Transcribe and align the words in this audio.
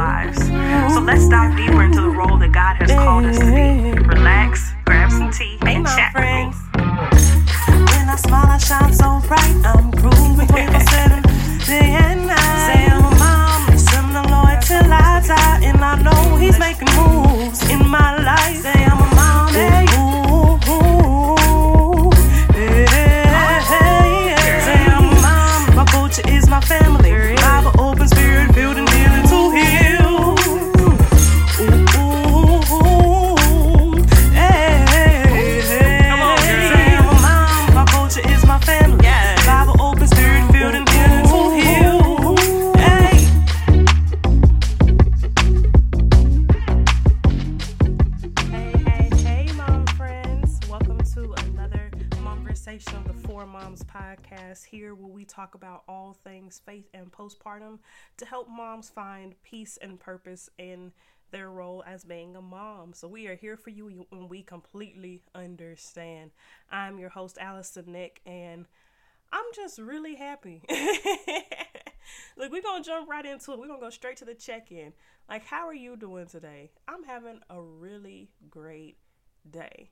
lives. 0.00 0.38
So 0.94 1.00
let's 1.00 1.28
dive 1.28 1.52
deeper 1.56 1.82
into 1.82 2.00
the 2.00 2.14
role 2.20 2.38
that 2.42 2.52
God 2.52 2.74
has 2.80 2.90
called 3.04 3.24
us 3.30 3.38
to 3.38 3.48
be. 3.58 3.68
Relax, 4.16 4.72
grab 4.86 5.10
some 5.10 5.30
tea, 5.30 5.58
and 5.72 5.84
chat 5.94 6.12
friends. 6.12 6.56
When 7.92 8.06
I 8.14 8.16
smile, 8.16 8.50
I 8.56 8.58
shine 8.68 8.94
so 9.02 9.08
bright. 9.28 9.56
I'm 9.72 9.90
grooving 10.00 10.34
24 10.48 10.80
7, 10.80 11.22
day 11.68 11.90
and 12.06 12.20
night. 12.32 12.58
Say 12.66 12.82
I'm 12.94 13.04
a 13.04 13.14
mom, 13.22 13.78
send 13.88 14.10
the 14.16 14.24
Lord 14.34 14.58
till 14.68 14.90
I 15.04 15.20
die. 15.32 15.60
And 15.68 15.80
I 15.90 15.94
know 16.06 16.36
He's 16.42 16.58
making 16.58 16.92
moves 16.96 17.60
in 17.68 17.82
my 17.86 18.08
life. 18.14 18.19
Here, 54.70 54.94
where 54.94 55.10
we 55.10 55.24
talk 55.24 55.54
about 55.54 55.82
all 55.88 56.12
things 56.12 56.60
faith 56.64 56.88
and 56.94 57.10
postpartum 57.10 57.78
to 58.18 58.24
help 58.24 58.48
moms 58.48 58.88
find 58.88 59.34
peace 59.42 59.78
and 59.80 59.98
purpose 59.98 60.48
in 60.58 60.92
their 61.32 61.50
role 61.50 61.82
as 61.86 62.04
being 62.04 62.36
a 62.36 62.42
mom. 62.42 62.92
So, 62.92 63.08
we 63.08 63.26
are 63.26 63.34
here 63.34 63.56
for 63.56 63.70
you 63.70 64.06
when 64.10 64.28
we 64.28 64.42
completely 64.42 65.22
understand. 65.34 66.30
I'm 66.70 66.98
your 66.98 67.10
host, 67.10 67.38
Allyson 67.38 67.92
Nick, 67.92 68.20
and 68.24 68.66
I'm 69.32 69.44
just 69.54 69.78
really 69.78 70.14
happy. 70.14 70.62
Look, 72.36 72.52
we're 72.52 72.62
gonna 72.62 72.84
jump 72.84 73.08
right 73.08 73.24
into 73.24 73.52
it. 73.52 73.58
We're 73.58 73.68
gonna 73.68 73.80
go 73.80 73.90
straight 73.90 74.16
to 74.18 74.24
the 74.24 74.34
check-in. 74.34 74.92
Like, 75.28 75.44
how 75.44 75.66
are 75.68 75.74
you 75.74 75.96
doing 75.96 76.26
today? 76.26 76.70
I'm 76.88 77.04
having 77.04 77.40
a 77.48 77.60
really 77.60 78.30
great 78.50 78.98
day. 79.48 79.90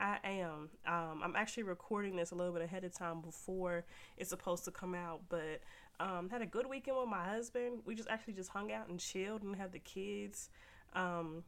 I 0.00 0.18
am. 0.24 0.70
Um, 0.86 1.20
I'm 1.22 1.36
actually 1.36 1.64
recording 1.64 2.16
this 2.16 2.30
a 2.30 2.34
little 2.34 2.52
bit 2.52 2.62
ahead 2.62 2.84
of 2.84 2.94
time 2.94 3.20
before 3.20 3.84
it's 4.16 4.30
supposed 4.30 4.64
to 4.64 4.70
come 4.70 4.94
out, 4.94 5.20
but 5.28 5.60
um, 6.00 6.30
had 6.30 6.40
a 6.40 6.46
good 6.46 6.66
weekend 6.66 6.96
with 6.96 7.08
my 7.08 7.22
husband. 7.22 7.80
We 7.84 7.94
just 7.94 8.08
actually 8.08 8.32
just 8.32 8.50
hung 8.50 8.72
out 8.72 8.88
and 8.88 8.98
chilled 8.98 9.42
and 9.42 9.54
had 9.54 9.72
the 9.72 9.78
kids. 9.78 10.48
Um, 10.94 11.44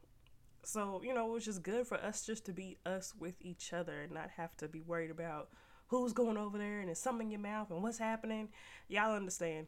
so 0.62 1.00
you 1.02 1.14
know, 1.14 1.26
it 1.28 1.32
was 1.32 1.44
just 1.46 1.62
good 1.62 1.86
for 1.86 1.96
us 1.96 2.26
just 2.26 2.44
to 2.46 2.52
be 2.52 2.76
us 2.84 3.14
with 3.18 3.34
each 3.40 3.72
other 3.72 4.02
and 4.02 4.12
not 4.12 4.30
have 4.36 4.54
to 4.58 4.68
be 4.68 4.82
worried 4.82 5.10
about 5.10 5.48
who's 5.86 6.12
going 6.12 6.36
over 6.36 6.56
there 6.56 6.80
and 6.80 6.88
there's 6.88 6.98
something 6.98 7.26
in 7.26 7.32
your 7.32 7.40
mouth 7.40 7.70
and 7.70 7.82
what's 7.82 7.98
happening. 7.98 8.48
Y'all 8.88 9.14
understand. 9.14 9.66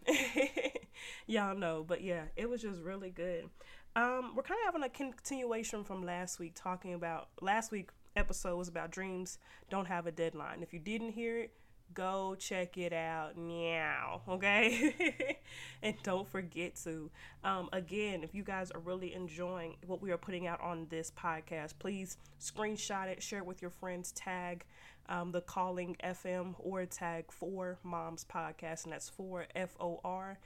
Y'all 1.27 1.57
know. 1.57 1.85
But 1.87 2.03
yeah, 2.03 2.25
it 2.37 2.49
was 2.49 2.63
just 2.63 2.81
really 2.83 3.11
good. 3.11 3.49
Um, 3.97 4.33
we're 4.35 4.43
kind 4.43 4.59
of 4.61 4.75
having 4.75 4.83
a 4.83 4.89
continuation 4.89 5.85
from 5.85 6.05
last 6.05 6.39
week 6.39 6.53
talking 6.55 6.95
about 6.95 7.29
last 7.41 7.71
week 7.71 7.91
episode 8.17 8.57
was 8.57 8.69
about 8.69 8.91
dreams 8.91 9.39
don't 9.71 9.87
have 9.87 10.07
a 10.07 10.13
deadline. 10.13 10.63
If 10.63 10.73
you 10.73 10.79
didn't 10.79 11.11
hear 11.11 11.39
it, 11.39 11.53
go 11.93 12.35
check 12.39 12.77
it 12.79 12.93
out. 12.93 13.37
Now 13.37 14.23
okay? 14.29 15.39
And 15.83 15.95
don't 16.03 16.27
forget 16.29 16.77
to 16.85 17.11
um, 17.45 17.69
again 17.73 18.23
if 18.23 18.35
you 18.35 18.43
guys 18.43 18.71
are 18.71 18.81
really 18.81 19.15
enjoying 19.15 19.77
what 19.87 20.01
we 20.01 20.11
are 20.13 20.17
putting 20.17 20.47
out 20.47 20.61
on 20.63 20.87
this 20.89 21.11
podcast 21.11 21.75
please 21.79 22.17
screenshot 22.41 23.09
it 23.09 23.23
share 23.23 23.41
it 23.41 23.47
with 23.47 23.61
your 23.61 23.71
friends 23.71 24.13
tag 24.13 24.65
um, 25.11 25.31
the 25.33 25.43
calling 25.43 25.95
fm 26.03 26.55
or 26.59 26.87
tag 26.87 27.27
for 27.31 27.79
moms 27.83 28.25
podcast 28.25 28.85
and 28.85 28.95
that's 28.95 29.11
for 29.11 29.47
f-o-r-m-o-m-s 29.55 30.39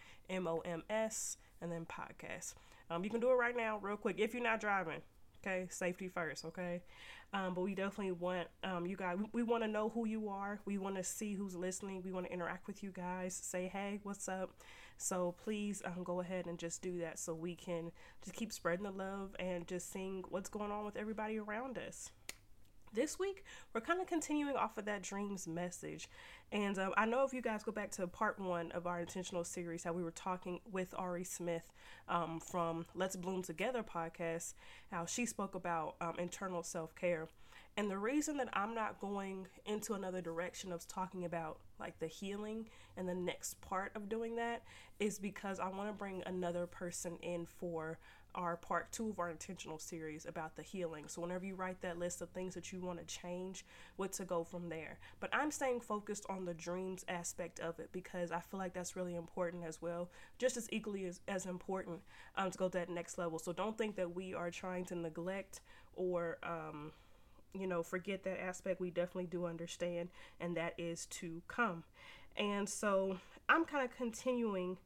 and 1.60 1.72
then 1.72 1.86
podcast. 1.86 2.54
Um, 2.90 3.04
you 3.04 3.10
can 3.10 3.20
do 3.20 3.30
it 3.30 3.34
right 3.34 3.56
now 3.56 3.78
real 3.80 3.96
quick 3.96 4.16
if 4.18 4.34
you're 4.34 4.42
not 4.42 4.60
driving 4.60 5.02
okay? 5.44 5.66
Safety 5.70 6.08
first 6.08 6.44
okay 6.44 6.82
um, 7.34 7.54
but 7.54 7.60
we 7.60 7.74
definitely 7.74 8.12
want 8.12 8.48
um, 8.64 8.86
you 8.86 8.96
guys 8.96 9.16
we, 9.18 9.26
we 9.32 9.42
want 9.42 9.62
to 9.62 9.68
know 9.68 9.90
who 9.90 10.06
you 10.06 10.28
are. 10.28 10.60
We 10.64 10.78
want 10.78 10.96
to 10.96 11.04
see 11.04 11.34
who's 11.34 11.54
listening. 11.54 12.02
We 12.02 12.12
want 12.12 12.26
to 12.26 12.32
interact 12.32 12.66
with 12.66 12.82
you 12.82 12.90
guys. 12.90 13.34
Say 13.34 13.68
hey 13.68 14.00
what's 14.02 14.28
up? 14.28 14.50
So 14.96 15.34
please 15.44 15.82
um, 15.84 16.02
go 16.02 16.20
ahead 16.20 16.46
and 16.46 16.58
just 16.58 16.82
do 16.82 16.98
that 17.00 17.18
so 17.18 17.34
we 17.34 17.54
can 17.54 17.92
just 18.22 18.34
keep 18.34 18.52
spreading 18.52 18.84
the 18.84 18.90
love 18.90 19.36
and 19.38 19.66
just 19.66 19.92
seeing 19.92 20.24
what's 20.30 20.48
going 20.48 20.72
on 20.72 20.84
with 20.84 20.96
everybody 20.96 21.38
around 21.38 21.78
us 21.78 22.10
this 22.92 23.18
week 23.18 23.44
we're 23.74 23.80
kind 23.80 24.00
of 24.00 24.06
continuing 24.06 24.56
off 24.56 24.78
of 24.78 24.84
that 24.86 25.02
dreams 25.02 25.46
message. 25.46 26.08
And 26.52 26.78
um, 26.78 26.92
i 26.96 27.04
know 27.04 27.24
if 27.24 27.34
you 27.34 27.42
guys 27.42 27.62
go 27.62 27.72
back 27.72 27.90
to 27.92 28.06
part 28.06 28.38
one 28.38 28.72
of 28.72 28.86
our 28.86 29.00
intentional 29.00 29.44
series 29.44 29.84
how 29.84 29.92
we 29.92 30.02
were 30.02 30.10
talking 30.10 30.60
with 30.70 30.94
ari 30.96 31.24
smith 31.24 31.72
um, 32.08 32.40
from 32.40 32.86
let's 32.94 33.16
bloom 33.16 33.42
together 33.42 33.82
podcast 33.82 34.54
how 34.90 35.04
she 35.04 35.26
spoke 35.26 35.54
about 35.54 35.96
um, 36.00 36.14
internal 36.18 36.62
self-care. 36.62 37.28
And 37.76 37.90
the 37.90 37.98
reason 37.98 38.36
that 38.38 38.48
i'm 38.54 38.74
not 38.74 39.00
going 39.00 39.46
into 39.66 39.94
another 39.94 40.20
direction 40.20 40.72
of 40.72 40.86
talking 40.88 41.24
about 41.24 41.58
like 41.78 41.98
the 41.98 42.06
healing 42.06 42.68
and 42.96 43.08
the 43.08 43.14
next 43.14 43.60
part 43.60 43.92
of 43.94 44.08
doing 44.08 44.36
that 44.36 44.62
is 44.98 45.18
because 45.18 45.60
i 45.60 45.68
want 45.68 45.88
to 45.88 45.92
bring 45.92 46.22
another 46.26 46.66
person 46.66 47.18
in 47.22 47.46
for 47.46 47.98
our 48.34 48.56
part 48.56 48.90
two 48.92 49.10
of 49.10 49.18
our 49.18 49.30
intentional 49.30 49.78
series 49.78 50.26
about 50.26 50.56
the 50.56 50.62
healing. 50.62 51.04
So, 51.08 51.22
whenever 51.22 51.44
you 51.44 51.54
write 51.54 51.80
that 51.82 51.98
list 51.98 52.20
of 52.22 52.28
things 52.30 52.54
that 52.54 52.72
you 52.72 52.80
want 52.80 52.98
to 52.98 53.04
change, 53.04 53.64
what 53.96 54.12
to 54.14 54.24
go 54.24 54.44
from 54.44 54.68
there. 54.68 54.98
But 55.20 55.30
I'm 55.32 55.50
staying 55.50 55.80
focused 55.80 56.26
on 56.28 56.44
the 56.44 56.54
dreams 56.54 57.04
aspect 57.08 57.60
of 57.60 57.78
it 57.80 57.90
because 57.92 58.30
I 58.32 58.40
feel 58.40 58.58
like 58.58 58.74
that's 58.74 58.96
really 58.96 59.14
important 59.14 59.64
as 59.64 59.80
well, 59.80 60.08
just 60.38 60.56
as 60.56 60.68
equally 60.72 61.06
as, 61.06 61.20
as 61.28 61.46
important 61.46 62.00
um, 62.36 62.50
to 62.50 62.58
go 62.58 62.68
to 62.68 62.78
that 62.78 62.90
next 62.90 63.18
level. 63.18 63.38
So, 63.38 63.52
don't 63.52 63.76
think 63.76 63.96
that 63.96 64.14
we 64.14 64.34
are 64.34 64.50
trying 64.50 64.84
to 64.86 64.94
neglect 64.94 65.60
or, 65.96 66.38
um, 66.42 66.92
you 67.54 67.66
know, 67.66 67.82
forget 67.82 68.22
that 68.24 68.40
aspect. 68.40 68.80
We 68.80 68.90
definitely 68.90 69.26
do 69.26 69.46
understand, 69.46 70.10
and 70.40 70.56
that 70.56 70.74
is 70.78 71.06
to 71.06 71.42
come. 71.48 71.84
And 72.36 72.68
so, 72.68 73.18
I'm 73.48 73.64
kind 73.64 73.84
of 73.84 73.96
continuing 73.96 74.76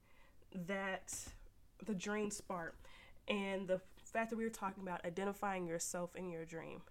that 0.67 1.15
the 1.85 1.95
dream 1.95 2.31
spark 2.31 2.77
and 3.29 3.69
the 3.69 3.81
fact 4.05 4.31
that 4.31 4.37
we 4.37 4.45
were 4.45 4.51
talking 4.51 4.83
about 4.83 5.05
identifying 5.05 5.67
yourself 5.67 6.15
in 6.17 6.31
your 6.31 6.45
dream. 6.45 6.83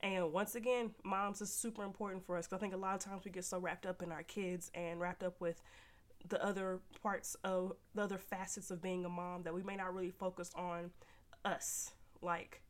And 0.00 0.32
once 0.32 0.54
again, 0.54 0.90
moms 1.04 1.40
is 1.40 1.52
super 1.52 1.84
important 1.84 2.26
for 2.26 2.36
us 2.36 2.46
because 2.46 2.58
I 2.58 2.60
think 2.60 2.74
a 2.74 2.78
lot 2.78 2.94
of 2.94 3.00
times 3.00 3.24
we 3.24 3.30
get 3.30 3.44
so 3.44 3.58
wrapped 3.58 3.86
up 3.86 4.02
in 4.02 4.10
our 4.10 4.24
kids 4.24 4.70
and 4.74 5.00
wrapped 5.00 5.22
up 5.22 5.40
with 5.40 5.62
the 6.28 6.44
other 6.44 6.80
parts 7.02 7.36
of 7.44 7.72
the 7.94 8.02
other 8.02 8.18
facets 8.18 8.70
of 8.70 8.82
being 8.82 9.04
a 9.04 9.08
mom 9.08 9.42
that 9.44 9.54
we 9.54 9.62
may 9.62 9.76
not 9.76 9.94
really 9.94 10.10
focus 10.10 10.50
on 10.56 10.90
us. 11.44 11.92
Like, 12.20 12.62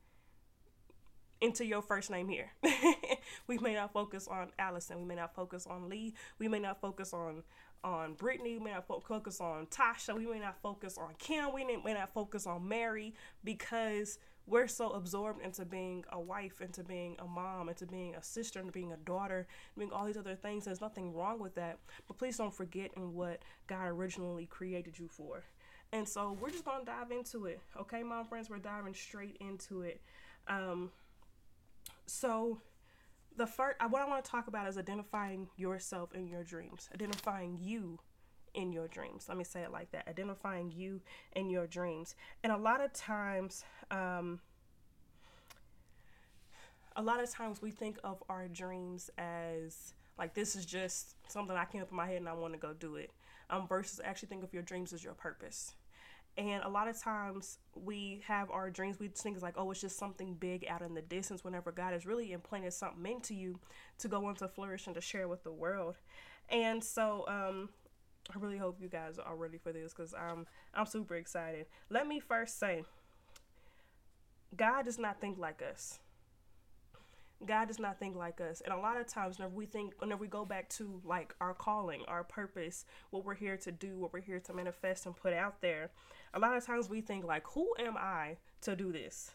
into 1.41 1.64
your 1.64 1.82
first 1.82 2.10
name 2.10 2.28
here. 2.28 2.53
we 3.47 3.59
may 3.59 3.74
not 3.74 3.92
focus 3.92 4.28
on 4.28 4.50
Allyson. 4.59 4.98
We 4.98 5.04
may 5.04 5.16
not 5.16 5.34
focus 5.34 5.66
on 5.66 5.88
Lee. 5.88 6.14
We 6.38 6.48
may 6.48 6.60
not 6.60 6.80
focus 6.80 7.12
on 7.12 7.42
on 7.84 8.15
Brittany. 8.15 8.59
We 8.59 8.65
may 8.65 8.72
not 8.72 8.87
focus 8.87 9.41
on 9.41 9.66
Tasha. 9.66 10.16
We 10.16 10.26
may 10.26 10.38
not 10.38 10.60
focus 10.62 10.98
on 10.98 11.15
Kim. 11.19 11.53
We 11.53 11.65
may 11.65 11.94
not 11.94 12.12
focus 12.12 12.47
on 12.47 12.69
Mary 12.69 13.15
because 13.44 14.19
we're 14.47 14.69
so 14.69 14.91
absorbed 14.91 15.43
into 15.43 15.65
being 15.65 16.04
a 16.10 16.21
wife, 16.21 16.60
into 16.60 16.82
being 16.82 17.16
a 17.21 17.26
mom, 17.26 17.69
into 17.69 17.87
being 17.87 18.15
a 18.15 18.22
sister, 18.22 18.59
into 18.60 18.72
being 18.72 18.92
a 18.92 18.97
daughter, 18.97 19.47
being 19.78 19.92
all 19.92 20.04
these 20.04 20.16
other 20.16 20.34
things. 20.34 20.65
There's 20.65 20.81
nothing 20.81 21.15
wrong 21.15 21.38
with 21.38 21.54
that. 21.54 21.78
But 22.09 22.19
please 22.19 22.37
don't 22.37 22.54
forget 22.54 22.91
in 22.97 23.15
what 23.15 23.42
God 23.66 23.87
originally 23.87 24.47
created 24.47 24.98
you 24.98 25.09
for. 25.09 25.45
And 25.92 26.09
so 26.09 26.36
we're 26.41 26.51
just 26.51 26.65
gonna 26.65 26.84
dive 26.84 27.10
into 27.10 27.47
it. 27.47 27.60
Okay, 27.78 28.03
mom 28.03 28.24
friends, 28.24 28.51
we're 28.51 28.59
diving 28.59 28.95
straight 28.95 29.36
into 29.41 29.83
it. 29.83 30.01
Um, 30.48 30.91
so 32.06 32.60
the 33.36 33.46
first 33.46 33.76
what 33.88 34.02
I 34.02 34.08
want 34.08 34.24
to 34.24 34.30
talk 34.30 34.46
about 34.46 34.68
is 34.68 34.78
identifying 34.78 35.48
yourself 35.56 36.14
in 36.14 36.26
your 36.26 36.44
dreams, 36.44 36.88
identifying 36.94 37.58
you 37.60 37.98
in 38.54 38.72
your 38.72 38.88
dreams. 38.88 39.26
Let 39.28 39.38
me 39.38 39.44
say 39.44 39.62
it 39.62 39.72
like 39.72 39.90
that: 39.92 40.08
identifying 40.08 40.70
you 40.70 41.00
in 41.34 41.50
your 41.50 41.66
dreams. 41.66 42.14
And 42.42 42.52
a 42.52 42.56
lot 42.56 42.80
of 42.80 42.92
times, 42.92 43.64
um, 43.90 44.40
a 46.96 47.02
lot 47.02 47.22
of 47.22 47.30
times 47.30 47.62
we 47.62 47.70
think 47.70 47.98
of 48.04 48.22
our 48.28 48.48
dreams 48.48 49.10
as 49.18 49.94
like 50.18 50.34
this 50.34 50.56
is 50.56 50.66
just 50.66 51.16
something 51.30 51.56
I 51.56 51.64
came 51.64 51.82
up 51.82 51.90
in 51.90 51.96
my 51.96 52.06
head 52.06 52.16
and 52.16 52.28
I 52.28 52.34
want 52.34 52.52
to 52.54 52.58
go 52.58 52.72
do 52.72 52.96
it. 52.96 53.10
Um, 53.50 53.66
versus 53.68 54.00
actually 54.02 54.28
think 54.28 54.44
of 54.44 54.54
your 54.54 54.62
dreams 54.62 54.92
as 54.94 55.04
your 55.04 55.12
purpose. 55.12 55.74
And 56.38 56.62
a 56.62 56.68
lot 56.68 56.88
of 56.88 56.98
times 56.98 57.58
we 57.74 58.22
have 58.26 58.50
our 58.50 58.70
dreams, 58.70 58.98
we 58.98 59.08
think 59.08 59.36
it's 59.36 59.42
like, 59.42 59.54
oh, 59.58 59.70
it's 59.70 59.82
just 59.82 59.98
something 59.98 60.34
big 60.34 60.66
out 60.66 60.80
in 60.80 60.94
the 60.94 61.02
distance, 61.02 61.44
whenever 61.44 61.72
God 61.72 61.92
has 61.92 62.06
really 62.06 62.32
implanted 62.32 62.72
something 62.72 63.04
into 63.10 63.34
you 63.34 63.58
to 63.98 64.08
go 64.08 64.24
on 64.26 64.34
to 64.36 64.48
flourish 64.48 64.86
and 64.86 64.94
to 64.94 65.00
share 65.02 65.28
with 65.28 65.44
the 65.44 65.52
world. 65.52 65.96
And 66.48 66.82
so, 66.82 67.26
um, 67.28 67.68
I 68.34 68.38
really 68.38 68.58
hope 68.58 68.78
you 68.80 68.88
guys 68.88 69.18
are 69.18 69.36
ready 69.36 69.58
for 69.58 69.72
this 69.72 69.92
because 69.92 70.14
I'm 70.14 70.46
I'm 70.74 70.86
super 70.86 71.16
excited. 71.16 71.66
Let 71.90 72.06
me 72.06 72.20
first 72.20 72.58
say, 72.58 72.84
God 74.56 74.84
does 74.84 74.98
not 74.98 75.20
think 75.20 75.38
like 75.38 75.60
us. 75.62 75.98
God 77.47 77.68
does 77.68 77.78
not 77.78 77.98
think 77.98 78.16
like 78.16 78.41
us. 78.41 78.60
And 78.60 78.72
a 78.72 78.77
lot 78.77 78.98
of 78.98 79.06
times 79.06 79.39
whenever 79.39 79.54
we 79.54 79.66
think 79.66 79.94
whenever 79.98 80.21
we 80.21 80.28
go 80.28 80.44
back 80.44 80.68
to 80.71 81.00
like 81.04 81.34
our 81.41 81.54
calling, 81.54 82.03
our 82.09 82.24
purpose, 82.24 82.84
what 83.10 83.24
we're 83.24 83.34
here 83.34 83.56
to 83.59 83.72
do, 83.72 83.98
what 83.98 84.12
we're 84.12 84.21
here 84.21 84.41
to 84.41 84.53
manifest 84.53 85.06
and 85.06 85.16
put 85.16 85.33
out 85.33 85.60
there, 85.60 85.91
a 86.34 86.39
lot 86.39 86.56
of 86.56 86.65
times 86.65 86.89
we 86.89 87.00
think 87.00 87.24
like, 87.24 87.44
who 87.48 87.74
am 87.78 87.97
I 87.97 88.36
to 88.62 88.77
do 88.77 88.92
this? 88.92 89.33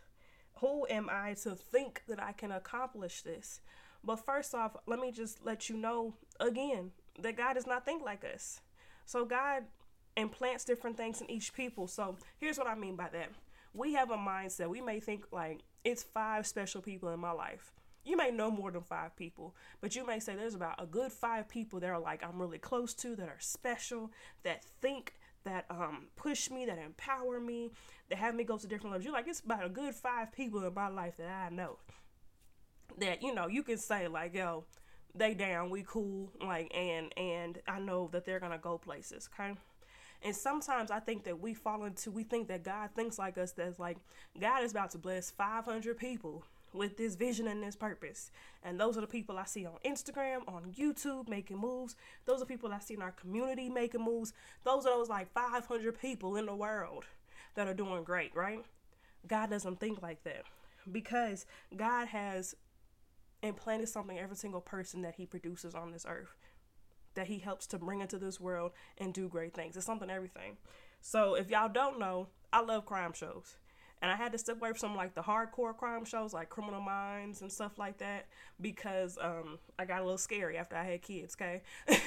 Who 0.59 0.88
am 0.89 1.09
I 1.12 1.36
to 1.44 1.56
think 1.56 2.04
that 2.07 2.21
I 2.21 2.31
can 2.31 2.51
accomplish 2.51 3.21
this? 3.21 3.62
But 4.04 4.18
first 4.18 4.56
off, 4.56 4.75
let 4.86 5.00
me 5.00 5.12
just 5.12 5.45
let 5.45 5.69
you 5.69 5.77
know 5.77 6.13
again 6.39 6.92
that 7.19 7.38
God 7.38 7.54
does 7.54 7.68
not 7.68 7.86
think 7.86 8.04
like 8.04 8.24
us. 8.24 8.62
So 9.06 9.25
God 9.25 9.63
implants 10.15 10.65
different 10.65 10.98
things 10.98 11.21
in 11.21 11.30
each 11.30 11.54
people. 11.54 11.88
So 11.88 12.18
here's 12.39 12.57
what 12.57 12.68
I 12.68 12.75
mean 12.75 12.95
by 12.95 13.09
that. 13.13 13.30
We 13.74 13.94
have 13.94 14.09
a 14.09 14.18
mindset. 14.18 14.69
We 14.69 14.81
may 14.81 15.00
think 15.00 15.25
like 15.31 15.62
it's 15.83 16.04
five 16.04 16.48
special 16.48 16.81
people 16.81 17.09
in 17.09 17.19
my 17.19 17.31
life. 17.31 17.71
You 18.07 18.15
may 18.15 18.31
know 18.31 18.50
more 18.50 18.71
than 18.71 18.83
five 18.83 19.18
people, 19.18 19.54
but 19.81 19.94
you 19.94 20.06
may 20.06 20.21
say 20.21 20.33
there's 20.33 20.56
about 20.56 20.81
a 20.81 20.86
good 20.86 21.12
five 21.12 21.50
people 21.50 21.81
that 21.81 21.89
are 21.89 22.00
like 22.00 22.24
I'm 22.24 22.39
really 22.39 22.57
close 22.57 22.94
to, 22.95 23.18
that 23.18 23.27
are 23.27 23.39
special, 23.39 24.12
that 24.44 24.63
think, 24.81 25.15
that 25.44 25.65
um 25.69 26.07
push 26.15 26.50
me, 26.50 26.65
that 26.65 26.77
empower 26.77 27.42
me, 27.42 27.71
that 28.09 28.18
have 28.18 28.33
me 28.33 28.45
go 28.45 28.57
to 28.57 28.65
different 28.65 28.92
levels. 28.92 29.04
You're 29.04 29.13
like, 29.13 29.27
it's 29.27 29.42
about 29.42 29.65
a 29.65 29.69
good 29.69 29.94
five 29.94 30.31
people 30.31 30.63
in 30.63 30.74
my 30.74 30.88
life 30.88 31.18
that 31.18 31.27
I 31.27 31.54
know. 31.54 31.80
That, 32.98 33.21
you 33.21 33.36
know, 33.36 33.48
you 33.48 33.62
can 33.62 33.77
say 33.77 34.07
like, 34.07 34.33
yo, 34.33 34.63
they 35.13 35.33
down, 35.33 35.69
we 35.69 35.83
cool, 35.86 36.31
like 36.42 36.74
and 36.74 37.12
and 37.18 37.59
I 37.68 37.80
know 37.80 38.09
that 38.13 38.25
they're 38.25 38.39
gonna 38.39 38.57
go 38.57 38.77
places, 38.77 39.27
okay? 39.33 39.54
And 40.24 40.33
sometimes 40.33 40.92
I 40.92 41.01
think 41.01 41.25
that 41.25 41.42
we 41.42 41.54
fall 41.54 41.83
into 41.83 42.09
we 42.12 42.24
think 42.24 42.48
that 42.48 42.63
God 42.63 42.92
thinks 42.95 43.19
like 43.19 43.38
us 43.38 43.51
that's 43.51 43.80
like 43.80 43.98
God 44.39 44.63
is 44.63 44.71
about 44.71 44.92
to 44.92 44.98
bless 44.98 45.30
five 45.30 45.65
hundred 45.65 45.98
people 45.98 46.45
with 46.77 46.97
this 46.97 47.15
vision 47.15 47.47
and 47.47 47.62
this 47.62 47.75
purpose. 47.75 48.31
And 48.63 48.79
those 48.79 48.97
are 48.97 49.01
the 49.01 49.07
people 49.07 49.38
I 49.38 49.45
see 49.45 49.65
on 49.65 49.77
Instagram, 49.85 50.47
on 50.47 50.74
YouTube 50.77 51.27
making 51.27 51.57
moves. 51.57 51.95
Those 52.25 52.41
are 52.41 52.45
people 52.45 52.71
I 52.71 52.79
see 52.79 52.94
in 52.94 53.01
our 53.01 53.12
community 53.12 53.69
making 53.69 54.03
moves. 54.03 54.33
Those 54.63 54.85
are 54.85 54.97
those 54.97 55.09
like 55.09 55.31
500 55.33 56.00
people 56.00 56.35
in 56.35 56.45
the 56.45 56.56
world 56.56 57.06
that 57.56 57.68
are 57.68 57.74
doing 57.74 58.03
great, 58.03 58.35
right? 58.35 58.63
God 59.27 59.50
doesn't 59.50 59.79
think 59.79 60.01
like 60.01 60.24
that 60.24 60.44
because 60.91 61.45
God 61.75 62.07
has 62.07 62.56
implanted 63.44 63.89
something 63.89 64.18
every 64.18 64.35
single 64.35 64.62
person 64.62 65.01
that 65.01 65.15
he 65.15 65.25
produces 65.25 65.75
on 65.75 65.91
this 65.91 66.06
earth 66.07 66.35
that 67.18 67.27
he 67.27 67.39
helps 67.39 67.65
to 67.65 67.80
bring 67.80 68.00
into 68.00 68.19
this 68.19 68.39
world 68.39 68.71
and 68.97 69.13
do 69.13 69.27
great 69.27 69.53
things. 69.53 69.75
It's 69.75 69.85
something 69.85 70.09
everything. 70.09 70.57
So 71.01 71.33
if 71.33 71.50
y'all 71.50 71.68
don't 71.68 72.00
know, 72.00 72.27
I 72.53 72.62
love 72.62 72.85
crime 72.85 73.12
shows. 73.12 73.57
And 74.01 74.11
I 74.11 74.15
had 74.15 74.31
to 74.33 74.38
step 74.38 74.57
away 74.57 74.69
from 74.69 74.77
some 74.77 74.95
like 74.95 75.15
the 75.15 75.21
hardcore 75.23 75.75
crime 75.75 76.05
shows 76.05 76.33
like 76.33 76.49
Criminal 76.49 76.81
Minds 76.81 77.41
and 77.41 77.51
stuff 77.51 77.77
like 77.77 77.97
that 77.97 78.27
because 78.61 79.17
um 79.21 79.57
I 79.79 79.85
got 79.85 80.01
a 80.01 80.03
little 80.03 80.17
scary 80.17 80.57
after 80.57 80.75
I 80.75 80.83
had 80.83 81.01
kids, 81.01 81.35
okay? 81.39 81.61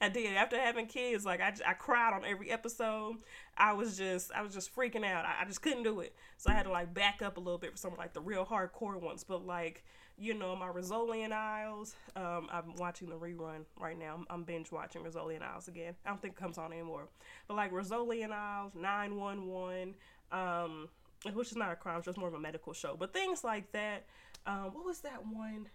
I 0.00 0.08
did 0.08 0.36
after 0.36 0.58
having 0.58 0.86
kids. 0.86 1.24
Like 1.24 1.40
I, 1.40 1.52
I 1.66 1.74
cried 1.74 2.12
on 2.12 2.24
every 2.24 2.50
episode. 2.50 3.16
I 3.56 3.72
was 3.72 3.96
just 3.96 4.32
I 4.32 4.42
was 4.42 4.54
just 4.54 4.74
freaking 4.74 5.04
out. 5.04 5.24
I, 5.24 5.42
I 5.42 5.44
just 5.44 5.62
couldn't 5.62 5.84
do 5.84 6.00
it. 6.00 6.14
So 6.36 6.50
I 6.50 6.54
had 6.54 6.64
to 6.64 6.70
like 6.70 6.92
back 6.92 7.22
up 7.22 7.36
a 7.36 7.40
little 7.40 7.58
bit 7.58 7.72
for 7.72 7.78
some 7.78 7.94
like 7.96 8.12
the 8.12 8.20
real 8.20 8.44
hardcore 8.44 9.00
ones. 9.00 9.24
But 9.24 9.46
like 9.46 9.84
you 10.16 10.34
know 10.34 10.54
my 10.54 10.68
Rizzoli 10.68 11.30
Isles. 11.30 11.94
Um, 12.14 12.48
I'm 12.52 12.76
watching 12.76 13.08
the 13.08 13.16
rerun 13.16 13.64
right 13.80 13.98
now. 13.98 14.14
I'm, 14.14 14.26
I'm 14.30 14.42
binge 14.44 14.70
watching 14.70 15.02
Rizzoli 15.02 15.40
Isles 15.42 15.68
again. 15.68 15.94
I 16.04 16.10
don't 16.10 16.20
think 16.22 16.34
it 16.34 16.40
comes 16.40 16.58
on 16.58 16.72
anymore. 16.72 17.08
But 17.48 17.56
like 17.56 17.72
Rizzoli 17.72 18.28
Isles, 18.30 18.72
Nine 18.74 19.16
One 19.16 19.46
One 19.46 19.94
um, 20.34 20.88
which 21.32 21.50
is 21.50 21.56
not 21.56 21.72
a 21.72 21.76
crime 21.76 22.02
show, 22.02 22.10
it's 22.10 22.18
more 22.18 22.28
of 22.28 22.34
a 22.34 22.40
medical 22.40 22.72
show. 22.72 22.96
But 22.98 23.12
things 23.12 23.44
like 23.44 23.72
that. 23.72 24.04
Um, 24.46 24.74
what 24.74 24.84
was 24.84 25.00
that 25.00 25.24
one? 25.26 25.68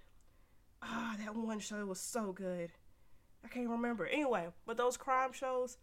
Ah, 0.84 1.16
that 1.24 1.36
one 1.36 1.60
show 1.60 1.86
was 1.86 2.00
so 2.00 2.32
good. 2.32 2.72
I 3.44 3.48
can't 3.48 3.70
remember. 3.70 4.06
Anyway, 4.06 4.48
but 4.68 4.78
those 4.78 4.98
crime 4.98 5.32
shows, 5.32 5.78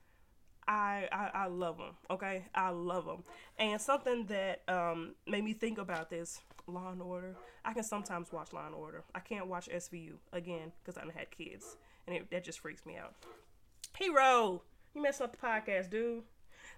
I, 0.68 1.08
I 1.10 1.30
I 1.34 1.46
love 1.46 1.78
them. 1.78 1.96
Okay, 2.10 2.44
I 2.54 2.70
love 2.70 3.06
them. 3.06 3.24
And 3.58 3.80
something 3.80 4.26
that 4.26 4.62
um 4.68 5.14
made 5.26 5.42
me 5.42 5.52
think 5.52 5.78
about 5.78 6.10
this 6.10 6.40
Law 6.66 6.90
and 6.90 7.02
Order. 7.02 7.36
I 7.64 7.72
can 7.72 7.82
sometimes 7.82 8.32
watch 8.32 8.52
Law 8.52 8.66
and 8.66 8.74
Order. 8.74 9.04
I 9.14 9.20
can't 9.20 9.46
watch 9.46 9.68
SVU 9.68 10.14
again 10.32 10.72
because 10.82 10.96
I 10.96 11.04
have 11.04 11.14
had 11.14 11.30
kids, 11.30 11.76
and 12.06 12.16
it, 12.16 12.30
that 12.30 12.44
just 12.44 12.60
freaks 12.60 12.84
me 12.86 12.96
out. 12.96 13.14
Hero, 13.98 14.62
you 14.94 15.02
messing 15.02 15.24
up 15.24 15.32
the 15.32 15.38
podcast, 15.38 15.90
dude. 15.90 16.22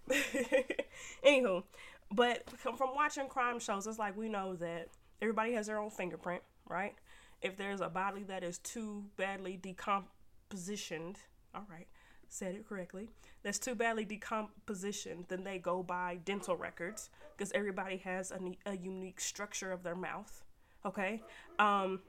Anywho, 1.27 1.65
but 2.11 2.49
from 2.59 2.77
watching 2.95 3.29
crime 3.29 3.59
shows, 3.59 3.87
it's 3.87 3.99
like 3.99 4.17
we 4.17 4.29
know 4.29 4.55
that 4.57 4.89
everybody 5.21 5.53
has 5.53 5.67
their 5.67 5.79
own 5.79 5.91
fingerprint, 5.91 6.43
right? 6.69 6.95
If 7.43 7.57
there's 7.57 7.81
a 7.81 7.89
body 7.89 8.25
that 8.25 8.43
is 8.43 8.59
too 8.59 9.05
badly 9.17 9.59
decompositioned, 9.63 11.17
all 11.55 11.67
right, 11.71 11.87
said 12.29 12.55
it 12.55 12.69
correctly, 12.69 13.11
that's 13.43 13.59
too 13.59 13.75
badly 13.75 14.05
decompositioned, 14.05 15.29
then 15.29 15.45
they 15.45 15.59
go 15.59 15.83
by 15.83 16.19
dental 16.25 16.57
records 16.57 17.11
because 17.37 17.53
everybody 17.53 17.99
has 17.99 18.33
a, 18.33 18.71
a 18.71 18.77
unique 18.77 19.21
structure 19.21 19.71
of 19.71 19.83
their 19.83 19.95
mouth, 19.95 20.45
okay? 20.85 21.23
Um, 21.59 22.01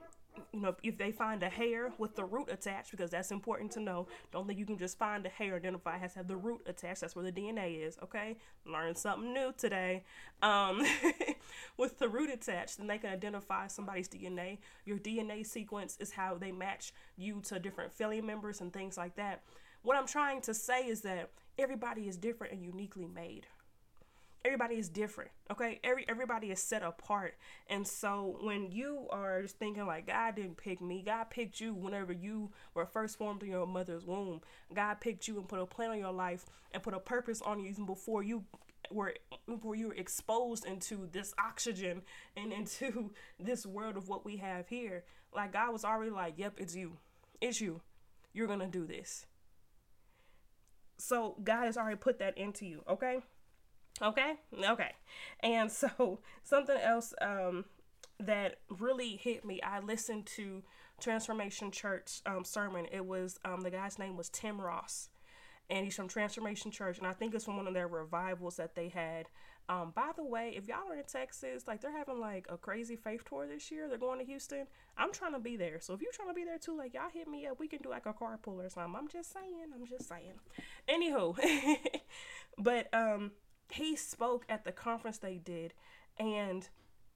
you 0.52 0.60
know, 0.60 0.74
if 0.82 0.98
they 0.98 1.12
find 1.12 1.42
a 1.42 1.48
hair 1.48 1.92
with 1.98 2.16
the 2.16 2.24
root 2.24 2.48
attached, 2.50 2.90
because 2.90 3.10
that's 3.10 3.30
important 3.30 3.70
to 3.72 3.80
know. 3.80 4.06
Don't 4.32 4.46
think 4.46 4.58
you 4.58 4.66
can 4.66 4.78
just 4.78 4.98
find 4.98 5.24
a 5.26 5.28
hair 5.28 5.56
identify 5.56 5.98
has 5.98 6.12
to 6.12 6.20
have 6.20 6.28
the 6.28 6.36
root 6.36 6.60
attached. 6.66 7.00
That's 7.00 7.16
where 7.16 7.24
the 7.24 7.32
DNA 7.32 7.86
is. 7.86 7.98
Okay, 8.02 8.36
learn 8.66 8.94
something 8.94 9.32
new 9.32 9.52
today. 9.56 10.04
Um, 10.42 10.84
with 11.76 11.98
the 11.98 12.08
root 12.08 12.30
attached, 12.30 12.78
then 12.78 12.86
they 12.86 12.98
can 12.98 13.10
identify 13.10 13.66
somebody's 13.66 14.08
DNA. 14.08 14.58
Your 14.84 14.98
DNA 14.98 15.46
sequence 15.46 15.96
is 16.00 16.12
how 16.12 16.36
they 16.36 16.52
match 16.52 16.92
you 17.16 17.40
to 17.42 17.58
different 17.58 17.92
family 17.92 18.20
members 18.20 18.60
and 18.60 18.72
things 18.72 18.96
like 18.96 19.16
that. 19.16 19.42
What 19.82 19.96
I'm 19.96 20.06
trying 20.06 20.42
to 20.42 20.54
say 20.54 20.86
is 20.86 21.00
that 21.02 21.30
everybody 21.58 22.08
is 22.08 22.16
different 22.16 22.52
and 22.52 22.62
uniquely 22.62 23.06
made 23.06 23.46
everybody 24.44 24.76
is 24.76 24.88
different 24.88 25.30
okay? 25.50 25.80
Every 25.82 26.04
everybody 26.08 26.50
is 26.50 26.62
set 26.62 26.82
apart. 26.82 27.34
And 27.68 27.86
so 27.86 28.38
when 28.40 28.70
you 28.70 29.06
are 29.10 29.42
just 29.42 29.58
thinking 29.58 29.86
like 29.86 30.06
god 30.06 30.36
didn't 30.36 30.56
pick 30.56 30.80
me. 30.80 31.02
God 31.04 31.30
picked 31.30 31.60
you 31.60 31.74
whenever 31.74 32.12
you 32.12 32.50
were 32.74 32.86
first 32.86 33.18
formed 33.18 33.42
in 33.42 33.50
your 33.50 33.66
mother's 33.66 34.06
womb. 34.06 34.40
God 34.72 35.00
picked 35.00 35.28
you 35.28 35.38
and 35.38 35.48
put 35.48 35.60
a 35.60 35.66
plan 35.66 35.90
on 35.90 35.98
your 35.98 36.12
life 36.12 36.46
and 36.72 36.82
put 36.82 36.94
a 36.94 37.00
purpose 37.00 37.42
on 37.42 37.58
you 37.58 37.68
even 37.68 37.86
before 37.86 38.22
you 38.22 38.44
were 38.90 39.14
before 39.46 39.74
you 39.74 39.88
were 39.88 39.94
exposed 39.94 40.64
into 40.64 41.08
this 41.12 41.34
oxygen 41.38 42.02
and 42.36 42.52
into 42.58 43.10
this 43.38 43.66
world 43.66 43.96
of 43.96 44.08
what 44.08 44.24
we 44.24 44.36
have 44.36 44.68
here. 44.68 45.04
Like 45.34 45.52
god 45.52 45.72
was 45.72 45.84
already 45.84 46.10
like 46.10 46.34
yep 46.36 46.54
it's 46.58 46.74
you. 46.74 46.96
It's 47.40 47.60
you. 47.60 47.80
You're 48.32 48.46
gonna 48.46 48.68
do 48.68 48.86
this. 48.86 49.26
So 50.98 51.36
god 51.42 51.64
has 51.64 51.76
already 51.76 51.96
put 51.96 52.18
that 52.20 52.38
into 52.38 52.66
you 52.66 52.82
okay 52.88 53.20
Okay? 54.02 54.34
Okay. 54.68 54.92
And 55.40 55.70
so 55.82 56.20
something 56.42 56.76
else 56.76 57.14
um 57.20 57.64
that 58.18 58.58
really 58.68 59.16
hit 59.16 59.44
me, 59.44 59.60
I 59.62 59.80
listened 59.80 60.26
to 60.36 60.62
Transformation 61.00 61.70
Church 61.70 62.20
um, 62.26 62.44
sermon. 62.44 62.86
It 62.92 63.06
was 63.06 63.38
um, 63.44 63.62
the 63.62 63.70
guy's 63.70 63.98
name 63.98 64.16
was 64.16 64.28
Tim 64.28 64.60
Ross, 64.60 65.08
and 65.68 65.84
he's 65.84 65.96
from 65.96 66.08
Transformation 66.08 66.70
Church, 66.70 66.98
and 66.98 67.06
I 67.06 67.12
think 67.12 67.34
it's 67.34 67.44
from 67.44 67.56
one 67.56 67.66
of 67.66 67.74
their 67.74 67.88
revivals 67.88 68.56
that 68.56 68.74
they 68.74 68.88
had. 68.88 69.28
Um, 69.68 69.92
by 69.94 70.10
the 70.16 70.24
way, 70.24 70.52
if 70.56 70.66
y'all 70.66 70.90
are 70.90 70.96
in 70.96 71.04
Texas, 71.04 71.68
like 71.68 71.80
they're 71.80 71.96
having 71.96 72.18
like 72.18 72.46
a 72.50 72.56
crazy 72.56 72.96
faith 72.96 73.24
tour 73.24 73.46
this 73.46 73.70
year. 73.70 73.88
They're 73.88 73.98
going 73.98 74.18
to 74.18 74.24
Houston. 74.24 74.66
I'm 74.98 75.12
trying 75.12 75.32
to 75.32 75.38
be 75.38 75.56
there, 75.56 75.80
so 75.80 75.94
if 75.94 76.02
you're 76.02 76.12
trying 76.12 76.28
to 76.28 76.34
be 76.34 76.44
there 76.44 76.58
too, 76.58 76.76
like 76.76 76.92
y'all 76.92 77.10
hit 77.12 77.28
me 77.28 77.46
up. 77.46 77.60
We 77.60 77.68
can 77.68 77.80
do 77.80 77.88
like 77.88 78.06
a 78.06 78.12
carpool 78.12 78.64
or 78.64 78.68
something. 78.68 78.96
I'm 78.96 79.08
just 79.08 79.32
saying. 79.32 79.70
I'm 79.74 79.86
just 79.86 80.08
saying. 80.08 80.40
Anywho, 80.88 81.36
but 82.58 82.92
um 82.92 83.30
he 83.72 83.96
spoke 83.96 84.44
at 84.48 84.64
the 84.64 84.72
conference 84.72 85.18
they 85.18 85.38
did, 85.38 85.74
and 86.18 86.68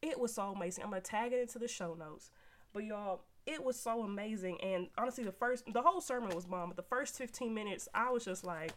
it 0.02 0.18
was 0.18 0.34
so 0.34 0.50
amazing. 0.50 0.84
I'm 0.84 0.90
gonna 0.90 1.00
tag 1.02 1.32
it 1.32 1.40
into 1.40 1.58
the 1.58 1.68
show 1.68 1.94
notes. 1.94 2.30
But 2.72 2.84
y'all, 2.84 3.22
it 3.46 3.62
was 3.62 3.78
so 3.78 4.02
amazing. 4.02 4.60
And 4.60 4.88
honestly, 4.98 5.24
the 5.24 5.32
first, 5.32 5.64
the 5.72 5.82
whole 5.82 6.00
sermon 6.00 6.34
was 6.34 6.44
bomb. 6.44 6.70
But 6.70 6.76
the 6.76 6.82
first 6.82 7.16
15 7.16 7.54
minutes, 7.54 7.88
I 7.94 8.10
was 8.10 8.24
just 8.24 8.44
like, 8.44 8.72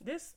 this, 0.00 0.34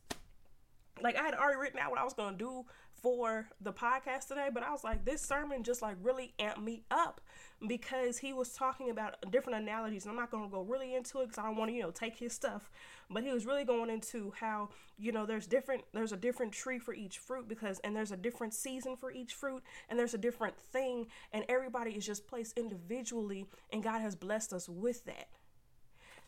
like 1.01 1.17
I 1.17 1.23
had 1.23 1.33
already 1.33 1.59
written 1.59 1.79
out 1.79 1.91
what 1.91 1.99
I 1.99 2.03
was 2.03 2.13
gonna 2.13 2.37
do 2.37 2.65
for 3.03 3.49
the 3.59 3.73
podcast 3.73 4.29
today, 4.29 4.47
but 4.51 4.63
I 4.63 4.71
was 4.71 4.83
like, 4.83 5.03
this 5.03 5.21
sermon 5.21 5.61
just 5.61 5.81
like 5.81 5.97
really 6.01 6.33
amped 6.39 6.63
me 6.63 6.83
up 6.89 7.19
because 7.67 8.17
he 8.17 8.31
was 8.31 8.53
talking 8.53 8.89
about 8.89 9.15
different 9.29 9.61
analogies. 9.61 10.05
And 10.05 10.11
I'm 10.11 10.17
not 10.17 10.31
going 10.31 10.45
to 10.45 10.49
go 10.49 10.61
really 10.61 10.95
into 10.95 11.19
it 11.19 11.25
because 11.25 11.37
I 11.37 11.43
don't 11.43 11.57
want 11.57 11.69
to, 11.69 11.75
you 11.75 11.83
know, 11.83 11.91
take 11.91 12.17
his 12.17 12.31
stuff. 12.31 12.71
But 13.09 13.23
he 13.23 13.31
was 13.31 13.45
really 13.45 13.65
going 13.65 13.89
into 13.89 14.31
how, 14.39 14.69
you 14.97 15.11
know, 15.11 15.25
there's 15.25 15.45
different, 15.45 15.83
there's 15.93 16.13
a 16.13 16.17
different 16.17 16.53
tree 16.53 16.79
for 16.79 16.93
each 16.93 17.17
fruit 17.17 17.49
because, 17.49 17.79
and 17.83 17.93
there's 17.93 18.13
a 18.13 18.17
different 18.17 18.53
season 18.53 18.95
for 18.95 19.11
each 19.11 19.33
fruit 19.33 19.61
and 19.89 19.99
there's 19.99 20.13
a 20.13 20.17
different 20.17 20.57
thing. 20.57 21.07
And 21.33 21.43
everybody 21.49 21.91
is 21.91 22.05
just 22.05 22.25
placed 22.25 22.57
individually 22.57 23.45
and 23.71 23.83
God 23.83 23.99
has 23.99 24.15
blessed 24.15 24.53
us 24.53 24.69
with 24.69 25.03
that. 25.05 25.27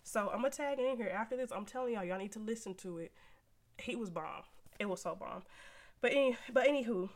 So 0.03 0.29
I'm 0.31 0.41
gonna 0.41 0.51
tag 0.51 0.77
it 0.77 0.85
in 0.85 0.97
here 0.97 1.09
after 1.09 1.37
this. 1.37 1.51
I'm 1.51 1.65
telling 1.65 1.93
y'all, 1.93 2.03
y'all 2.03 2.19
need 2.19 2.33
to 2.33 2.39
listen 2.39 2.75
to 2.75 2.99
it. 2.99 3.11
He 3.79 3.95
was 3.95 4.09
bomb. 4.09 4.43
It 4.77 4.87
was 4.87 5.01
so 5.01 5.15
bomb. 5.15 5.41
But 6.05 6.11
any, 6.11 6.37
but 6.53 6.67
anywho, 6.67 7.09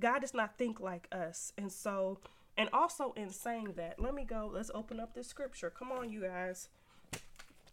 God 0.00 0.22
does 0.22 0.34
not 0.34 0.58
think 0.58 0.80
like 0.80 1.06
us, 1.12 1.52
and 1.56 1.70
so 1.70 2.18
and 2.56 2.68
also 2.72 3.12
in 3.16 3.30
saying 3.30 3.74
that, 3.76 4.02
let 4.02 4.14
me 4.16 4.24
go. 4.24 4.50
Let's 4.52 4.72
open 4.74 4.98
up 4.98 5.14
this 5.14 5.28
scripture. 5.28 5.70
Come 5.70 5.92
on, 5.92 6.10
you 6.10 6.22
guys. 6.22 6.68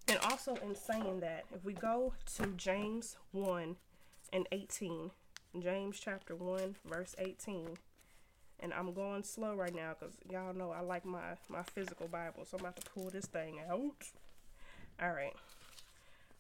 And 0.08 0.20
also 0.20 0.54
in 0.58 0.76
saying 0.76 1.22
that, 1.22 1.46
if 1.56 1.66
we 1.66 1.74
go 1.74 2.14
to 2.36 2.54
James 2.56 3.18
1 3.32 3.78
and 4.32 4.48
18, 4.52 5.10
James 5.58 6.00
chapter 6.00 6.36
1, 6.36 6.76
verse 6.86 7.16
18, 7.18 7.70
and 8.60 8.72
I'm 8.72 8.94
going 8.94 9.24
slow 9.24 9.56
right 9.56 9.74
now 9.74 9.96
because 10.00 10.18
y'all 10.30 10.54
know 10.54 10.70
I 10.70 10.82
like 10.82 11.04
my, 11.04 11.34
my 11.50 11.64
physical 11.64 12.08
Bible, 12.08 12.46
so 12.46 12.58
I'm 12.58 12.62
about 12.66 12.76
to 12.76 12.92
pull 12.92 13.10
this 13.10 13.26
thing 13.26 13.58
out. 13.68 14.06
All 15.02 15.14
right. 15.14 15.34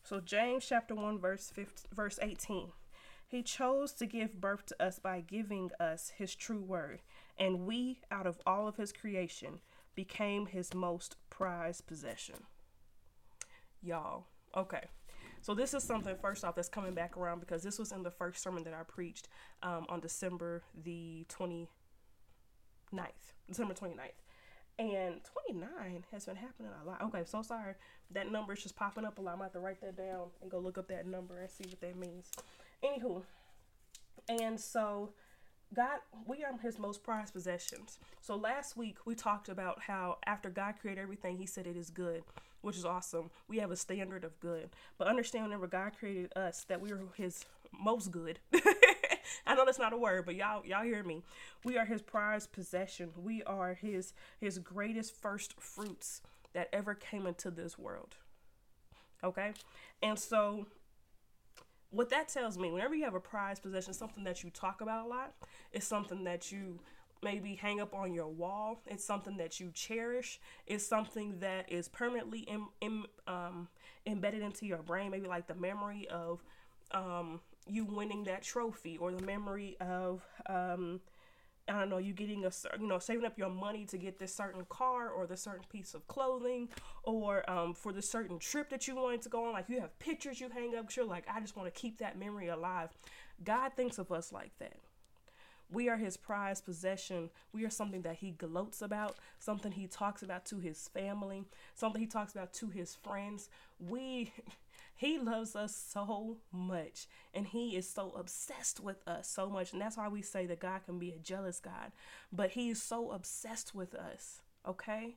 So 0.03 0.19
James 0.19 0.67
chapter 0.69 0.93
1, 0.93 1.17
verse 1.17 1.51
15, 1.55 1.87
verse 1.95 2.19
18. 2.21 2.67
He 3.29 3.43
chose 3.43 3.93
to 3.93 4.05
give 4.05 4.41
birth 4.41 4.65
to 4.67 4.83
us 4.83 4.99
by 4.99 5.21
giving 5.21 5.71
us 5.79 6.11
his 6.17 6.35
true 6.35 6.61
word, 6.61 7.01
and 7.37 7.65
we, 7.65 8.01
out 8.11 8.27
of 8.27 8.39
all 8.45 8.67
of 8.67 8.75
his 8.75 8.91
creation, 8.91 9.59
became 9.95 10.47
his 10.47 10.73
most 10.73 11.15
prized 11.29 11.87
possession 11.87 12.43
y'all. 13.81 14.25
Okay. 14.55 14.83
So 15.41 15.53
this 15.53 15.73
is 15.73 15.83
something 15.83 16.15
first 16.21 16.43
off 16.43 16.55
that's 16.55 16.67
coming 16.67 16.93
back 16.93 17.15
around 17.15 17.39
because 17.39 17.63
this 17.63 17.79
was 17.79 17.91
in 17.91 18.03
the 18.03 18.11
first 18.11 18.43
sermon 18.43 18.63
that 18.65 18.73
I 18.73 18.83
preached 18.83 19.29
um, 19.63 19.85
on 19.87 20.01
December 20.01 20.63
the 20.83 21.25
29th. 21.29 21.67
December 23.47 23.73
29th. 23.73 23.97
And 24.77 25.21
29 25.47 26.05
has 26.11 26.25
been 26.25 26.35
happening 26.35 26.71
a 26.83 26.87
lot. 26.87 27.01
Okay, 27.03 27.23
so 27.25 27.41
sorry. 27.41 27.73
That 28.11 28.31
number 28.31 28.53
is 28.53 28.63
just 28.63 28.75
popping 28.75 29.05
up 29.05 29.17
a 29.17 29.21
lot. 29.21 29.33
I'm 29.33 29.39
going 29.39 29.49
to 29.49 29.53
have 29.53 29.61
to 29.61 29.65
write 29.65 29.81
that 29.81 29.97
down 29.97 30.27
and 30.41 30.49
go 30.49 30.59
look 30.59 30.77
up 30.77 30.87
that 30.89 31.05
number 31.05 31.39
and 31.39 31.49
see 31.49 31.65
what 31.67 31.81
that 31.81 31.97
means. 31.97 32.31
Anywho, 32.83 33.23
and 34.27 34.59
so 34.59 35.11
God, 35.73 35.99
we 36.25 36.43
are 36.43 36.57
his 36.57 36.79
most 36.79 37.03
prized 37.03 37.33
possessions. 37.33 37.99
So 38.21 38.35
last 38.35 38.75
week 38.75 38.97
we 39.05 39.13
talked 39.15 39.49
about 39.49 39.81
how 39.81 40.17
after 40.25 40.49
God 40.49 40.75
created 40.81 41.01
everything, 41.01 41.37
he 41.37 41.45
said 41.45 41.67
it 41.67 41.77
is 41.77 41.89
good 41.89 42.23
which 42.61 42.77
is 42.77 42.85
awesome. 42.85 43.29
We 43.47 43.57
have 43.59 43.71
a 43.71 43.75
standard 43.75 44.23
of 44.23 44.39
good. 44.39 44.69
But 44.97 45.07
understand 45.07 45.45
whenever 45.45 45.67
God 45.67 45.93
created 45.97 46.35
us 46.35 46.65
that 46.65 46.81
we 46.81 46.91
are 46.91 47.01
his 47.15 47.45
most 47.77 48.11
good. 48.11 48.39
I 49.45 49.55
know 49.55 49.65
that's 49.65 49.79
not 49.79 49.93
a 49.93 49.97
word, 49.97 50.25
but 50.25 50.35
y'all 50.35 50.65
y'all 50.65 50.83
hear 50.83 51.03
me. 51.03 51.23
We 51.63 51.77
are 51.77 51.85
his 51.85 52.01
prized 52.01 52.51
possession. 52.51 53.11
We 53.15 53.43
are 53.43 53.73
his 53.73 54.13
his 54.39 54.59
greatest 54.59 55.15
first 55.15 55.59
fruits 55.59 56.21
that 56.53 56.69
ever 56.73 56.95
came 56.95 57.25
into 57.25 57.51
this 57.51 57.77
world. 57.77 58.15
Okay? 59.23 59.53
And 60.01 60.17
so 60.17 60.67
what 61.91 62.09
that 62.09 62.29
tells 62.29 62.57
me, 62.57 62.71
whenever 62.71 62.95
you 62.95 63.03
have 63.05 63.15
a 63.15 63.19
prized 63.19 63.63
possession, 63.63 63.93
something 63.93 64.23
that 64.23 64.43
you 64.43 64.49
talk 64.49 64.81
about 64.81 65.05
a 65.05 65.09
lot, 65.09 65.33
it's 65.71 65.87
something 65.87 66.23
that 66.25 66.51
you 66.51 66.79
maybe 67.21 67.55
hang 67.55 67.81
up 67.81 67.93
on 67.93 68.13
your 68.13 68.27
wall. 68.27 68.81
It's 68.87 69.03
something 69.03 69.37
that 69.37 69.59
you 69.59 69.71
cherish. 69.73 70.39
It's 70.67 70.85
something 70.85 71.39
that 71.39 71.71
is 71.71 71.87
permanently 71.89 72.41
in, 72.41 72.67
in, 72.81 73.03
um, 73.27 73.67
embedded 74.05 74.41
into 74.41 74.65
your 74.65 74.81
brain. 74.83 75.11
Maybe 75.11 75.27
like 75.27 75.47
the 75.47 75.55
memory 75.55 76.07
of 76.09 76.43
um, 76.91 77.41
you 77.67 77.85
winning 77.85 78.23
that 78.25 78.43
trophy 78.43 78.97
or 78.97 79.11
the 79.11 79.23
memory 79.23 79.75
of 79.79 80.21
um, 80.47 81.01
I 81.69 81.79
don't 81.79 81.89
know, 81.89 81.97
you 81.97 82.13
getting 82.13 82.45
a 82.45 82.51
you 82.79 82.87
know 82.87 82.99
saving 82.99 83.25
up 83.25 83.37
your 83.37 83.49
money 83.49 83.85
to 83.85 83.97
get 83.97 84.17
this 84.17 84.33
certain 84.33 84.65
car 84.69 85.09
or 85.09 85.27
the 85.27 85.37
certain 85.37 85.65
piece 85.71 85.93
of 85.93 86.07
clothing 86.07 86.69
or 87.03 87.49
um, 87.49 87.73
for 87.73 87.93
the 87.93 88.01
certain 88.01 88.39
trip 88.39 88.69
that 88.69 88.87
you 88.87 88.95
wanted 88.95 89.21
to 89.23 89.29
go 89.29 89.45
on. 89.45 89.53
Like 89.53 89.69
you 89.69 89.79
have 89.79 89.97
pictures 89.99 90.39
you 90.39 90.49
hang 90.49 90.75
up. 90.75 90.95
You're 90.95 91.05
like, 91.05 91.25
I 91.31 91.39
just 91.39 91.55
want 91.55 91.73
to 91.73 91.79
keep 91.79 91.99
that 91.99 92.17
memory 92.17 92.47
alive. 92.47 92.89
God 93.43 93.73
thinks 93.75 93.97
of 93.99 94.11
us 94.11 94.31
like 94.33 94.51
that. 94.59 94.77
We 95.71 95.87
are 95.87 95.97
his 95.97 96.17
prized 96.17 96.65
possession. 96.65 97.29
We 97.53 97.63
are 97.63 97.69
something 97.69 98.01
that 98.01 98.15
he 98.15 98.31
gloats 98.31 98.81
about, 98.81 99.17
something 99.37 99.71
he 99.71 99.85
talks 99.85 100.23
about 100.23 100.45
to 100.47 100.57
his 100.57 100.87
family, 100.87 101.45
something 101.75 102.01
he 102.01 102.07
talks 102.07 102.33
about 102.33 102.53
to 102.53 102.69
his 102.69 102.95
friends. 102.95 103.49
We 103.79 104.33
he 104.99 105.17
loves 105.17 105.55
us 105.55 105.73
so 105.73 106.37
much 106.51 107.07
and 107.33 107.47
he 107.47 107.77
is 107.77 107.89
so 107.89 108.11
obsessed 108.17 108.81
with 108.81 109.07
us 109.07 109.29
so 109.29 109.49
much 109.49 109.71
and 109.71 109.81
that's 109.81 109.95
why 109.95 110.09
we 110.09 110.21
say 110.21 110.45
that 110.45 110.59
God 110.59 110.81
can 110.85 110.99
be 110.99 111.11
a 111.11 111.17
jealous 111.17 111.59
God 111.59 111.91
but 112.31 112.51
he 112.51 112.69
is 112.69 112.81
so 112.81 113.11
obsessed 113.11 113.73
with 113.73 113.95
us 113.95 114.41
okay 114.67 115.15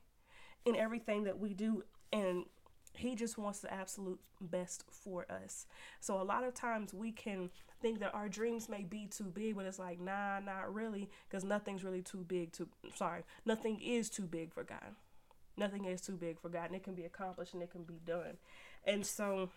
in 0.65 0.75
everything 0.75 1.25
that 1.25 1.37
we 1.37 1.53
do 1.53 1.83
and 2.13 2.45
he 2.95 3.15
just 3.15 3.37
wants 3.37 3.59
the 3.59 3.73
absolute 3.73 4.19
best 4.39 4.83
for 4.89 5.25
us. 5.31 5.65
So 5.99 6.21
a 6.21 6.23
lot 6.23 6.43
of 6.43 6.53
times 6.53 6.93
we 6.93 7.11
can 7.11 7.49
think 7.81 7.99
that 7.99 8.13
our 8.13 8.29
dreams 8.29 8.69
may 8.69 8.83
be 8.83 9.07
too 9.07 9.25
big, 9.25 9.55
but 9.55 9.65
it's 9.65 9.79
like, 9.79 9.99
nah, 9.99 10.39
not 10.39 10.73
really, 10.73 11.09
because 11.27 11.43
nothing's 11.43 11.83
really 11.83 12.01
too 12.01 12.23
big 12.27 12.51
to 12.53 12.67
sorry, 12.95 13.23
nothing 13.45 13.79
is 13.81 14.09
too 14.09 14.23
big 14.23 14.53
for 14.53 14.63
God. 14.63 14.95
Nothing 15.57 15.85
is 15.85 16.01
too 16.01 16.13
big 16.13 16.39
for 16.39 16.49
God, 16.49 16.65
and 16.67 16.75
it 16.75 16.83
can 16.83 16.95
be 16.95 17.03
accomplished 17.03 17.53
and 17.53 17.61
it 17.61 17.71
can 17.71 17.83
be 17.83 17.99
done. 18.05 18.37
And 18.85 19.05
so 19.05 19.49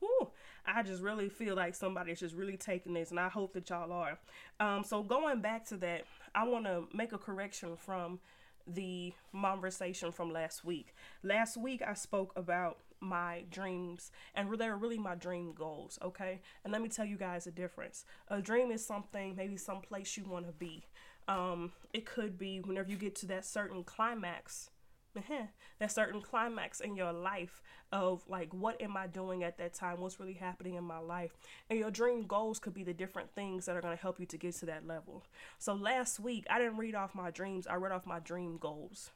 whew, 0.00 0.30
I 0.66 0.82
just 0.82 1.02
really 1.02 1.28
feel 1.28 1.56
like 1.56 1.74
somebody's 1.74 2.20
just 2.20 2.34
really 2.34 2.56
taking 2.56 2.94
this, 2.94 3.10
and 3.10 3.20
I 3.20 3.28
hope 3.28 3.52
that 3.54 3.68
y'all 3.70 3.92
are. 3.92 4.18
Um, 4.60 4.84
so 4.84 5.02
going 5.02 5.40
back 5.40 5.66
to 5.68 5.76
that, 5.78 6.04
I 6.34 6.44
want 6.46 6.66
to 6.66 6.88
make 6.94 7.12
a 7.12 7.18
correction 7.18 7.76
from 7.76 8.20
the 8.66 9.12
conversation 9.38 10.12
from 10.12 10.30
last 10.30 10.64
week. 10.64 10.94
Last 11.22 11.56
week 11.56 11.82
I 11.86 11.94
spoke 11.94 12.32
about 12.36 12.78
my 13.00 13.44
dreams 13.50 14.12
and 14.34 14.48
they 14.56 14.68
were 14.68 14.76
really 14.76 14.98
my 14.98 15.14
dream 15.14 15.52
goals, 15.52 15.98
okay? 16.02 16.40
And 16.62 16.72
let 16.72 16.80
me 16.80 16.88
tell 16.88 17.04
you 17.04 17.16
guys 17.16 17.44
the 17.44 17.50
difference. 17.50 18.04
A 18.28 18.40
dream 18.40 18.70
is 18.70 18.84
something, 18.84 19.34
maybe 19.36 19.56
some 19.56 19.80
place 19.80 20.16
you 20.16 20.24
want 20.24 20.46
to 20.46 20.52
be. 20.52 20.86
Um, 21.28 21.72
it 21.92 22.06
could 22.06 22.38
be 22.38 22.60
whenever 22.60 22.90
you 22.90 22.96
get 22.96 23.14
to 23.16 23.26
that 23.26 23.44
certain 23.44 23.84
climax 23.84 24.70
that 25.78 25.92
certain 25.92 26.20
climax 26.20 26.80
in 26.80 26.96
your 26.96 27.12
life 27.12 27.62
of 27.92 28.22
like 28.28 28.52
what 28.52 28.80
am 28.80 28.96
I 28.96 29.06
doing 29.06 29.42
at 29.44 29.58
that 29.58 29.74
time? 29.74 30.00
What's 30.00 30.18
really 30.18 30.32
happening 30.34 30.74
in 30.74 30.84
my 30.84 30.98
life? 30.98 31.32
And 31.68 31.78
your 31.78 31.90
dream 31.90 32.26
goals 32.26 32.58
could 32.58 32.74
be 32.74 32.84
the 32.84 32.94
different 32.94 33.30
things 33.34 33.66
that 33.66 33.76
are 33.76 33.80
going 33.80 33.96
to 33.96 34.02
help 34.02 34.18
you 34.18 34.26
to 34.26 34.36
get 34.36 34.54
to 34.56 34.66
that 34.66 34.86
level. 34.86 35.24
So 35.58 35.74
last 35.74 36.20
week 36.20 36.46
I 36.48 36.58
didn't 36.58 36.78
read 36.78 36.94
off 36.94 37.14
my 37.14 37.30
dreams, 37.30 37.66
I 37.66 37.74
read 37.74 37.92
off 37.92 38.06
my 38.06 38.20
dream 38.20 38.56
goals. 38.58 39.10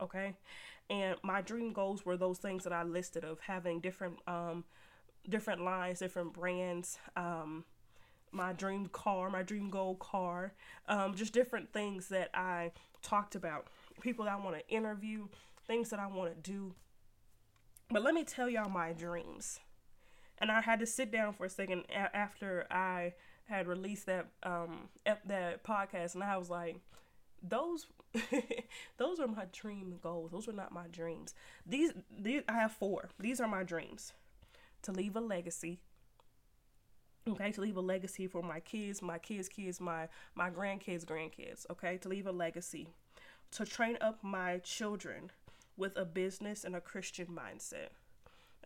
Okay? 0.00 0.36
And 0.90 1.16
my 1.22 1.40
dream 1.40 1.72
goals 1.72 2.04
were 2.04 2.16
those 2.16 2.38
things 2.38 2.64
that 2.64 2.72
I 2.72 2.82
listed 2.82 3.24
of 3.24 3.40
having 3.40 3.80
different 3.80 4.16
um 4.26 4.64
different 5.28 5.62
lines, 5.62 5.98
different 5.98 6.32
brands, 6.32 6.98
um 7.16 7.64
my 8.34 8.52
dream 8.52 8.86
car, 8.88 9.30
my 9.30 9.42
dream 9.42 9.70
goal 9.70 9.94
car, 9.94 10.52
um, 10.88 11.14
just 11.14 11.32
different 11.32 11.72
things 11.72 12.08
that 12.08 12.30
I 12.34 12.72
talked 13.00 13.34
about 13.34 13.68
people 14.00 14.24
that 14.24 14.34
I 14.34 14.36
want 14.36 14.56
to 14.56 14.68
interview, 14.68 15.28
things 15.66 15.90
that 15.90 16.00
I 16.00 16.06
want 16.06 16.34
to 16.34 16.50
do. 16.50 16.74
But 17.90 18.02
let 18.02 18.14
me 18.14 18.24
tell 18.24 18.48
y'all 18.48 18.70
my 18.70 18.92
dreams. 18.92 19.60
And 20.38 20.50
I 20.50 20.60
had 20.60 20.80
to 20.80 20.86
sit 20.86 21.12
down 21.12 21.32
for 21.32 21.46
a 21.46 21.48
second 21.48 21.84
after 21.90 22.66
I 22.70 23.14
had 23.44 23.66
released 23.66 24.06
that 24.06 24.26
um 24.42 24.88
that 25.04 25.64
podcast, 25.64 26.14
and 26.14 26.24
I 26.24 26.36
was 26.36 26.50
like, 26.50 26.76
those 27.42 27.86
those 28.96 29.20
are 29.20 29.28
my 29.28 29.46
dream 29.52 29.98
goals. 30.02 30.32
Those 30.32 30.46
were 30.46 30.52
not 30.52 30.72
my 30.72 30.86
dreams. 30.90 31.34
These 31.66 31.92
these 32.10 32.42
I 32.48 32.54
have 32.54 32.72
four. 32.72 33.10
These 33.18 33.40
are 33.40 33.48
my 33.48 33.62
dreams. 33.62 34.12
To 34.82 34.92
leave 34.92 35.16
a 35.16 35.20
legacy. 35.20 35.80
Okay, 37.26 37.52
to 37.52 37.60
leave 37.62 37.78
a 37.78 37.80
legacy 37.80 38.26
for 38.26 38.42
my 38.42 38.60
kids, 38.60 39.00
my 39.00 39.18
kids' 39.18 39.48
kids, 39.48 39.80
my 39.80 40.08
my 40.34 40.50
grandkids' 40.50 41.04
grandkids. 41.04 41.64
Okay, 41.70 41.96
to 41.98 42.08
leave 42.08 42.26
a 42.26 42.32
legacy 42.32 42.88
to 43.52 43.64
train 43.64 43.98
up 44.00 44.22
my 44.22 44.58
children 44.58 45.30
with 45.76 45.96
a 45.96 46.04
business 46.04 46.64
and 46.64 46.76
a 46.76 46.80
Christian 46.80 47.26
mindset. 47.26 47.88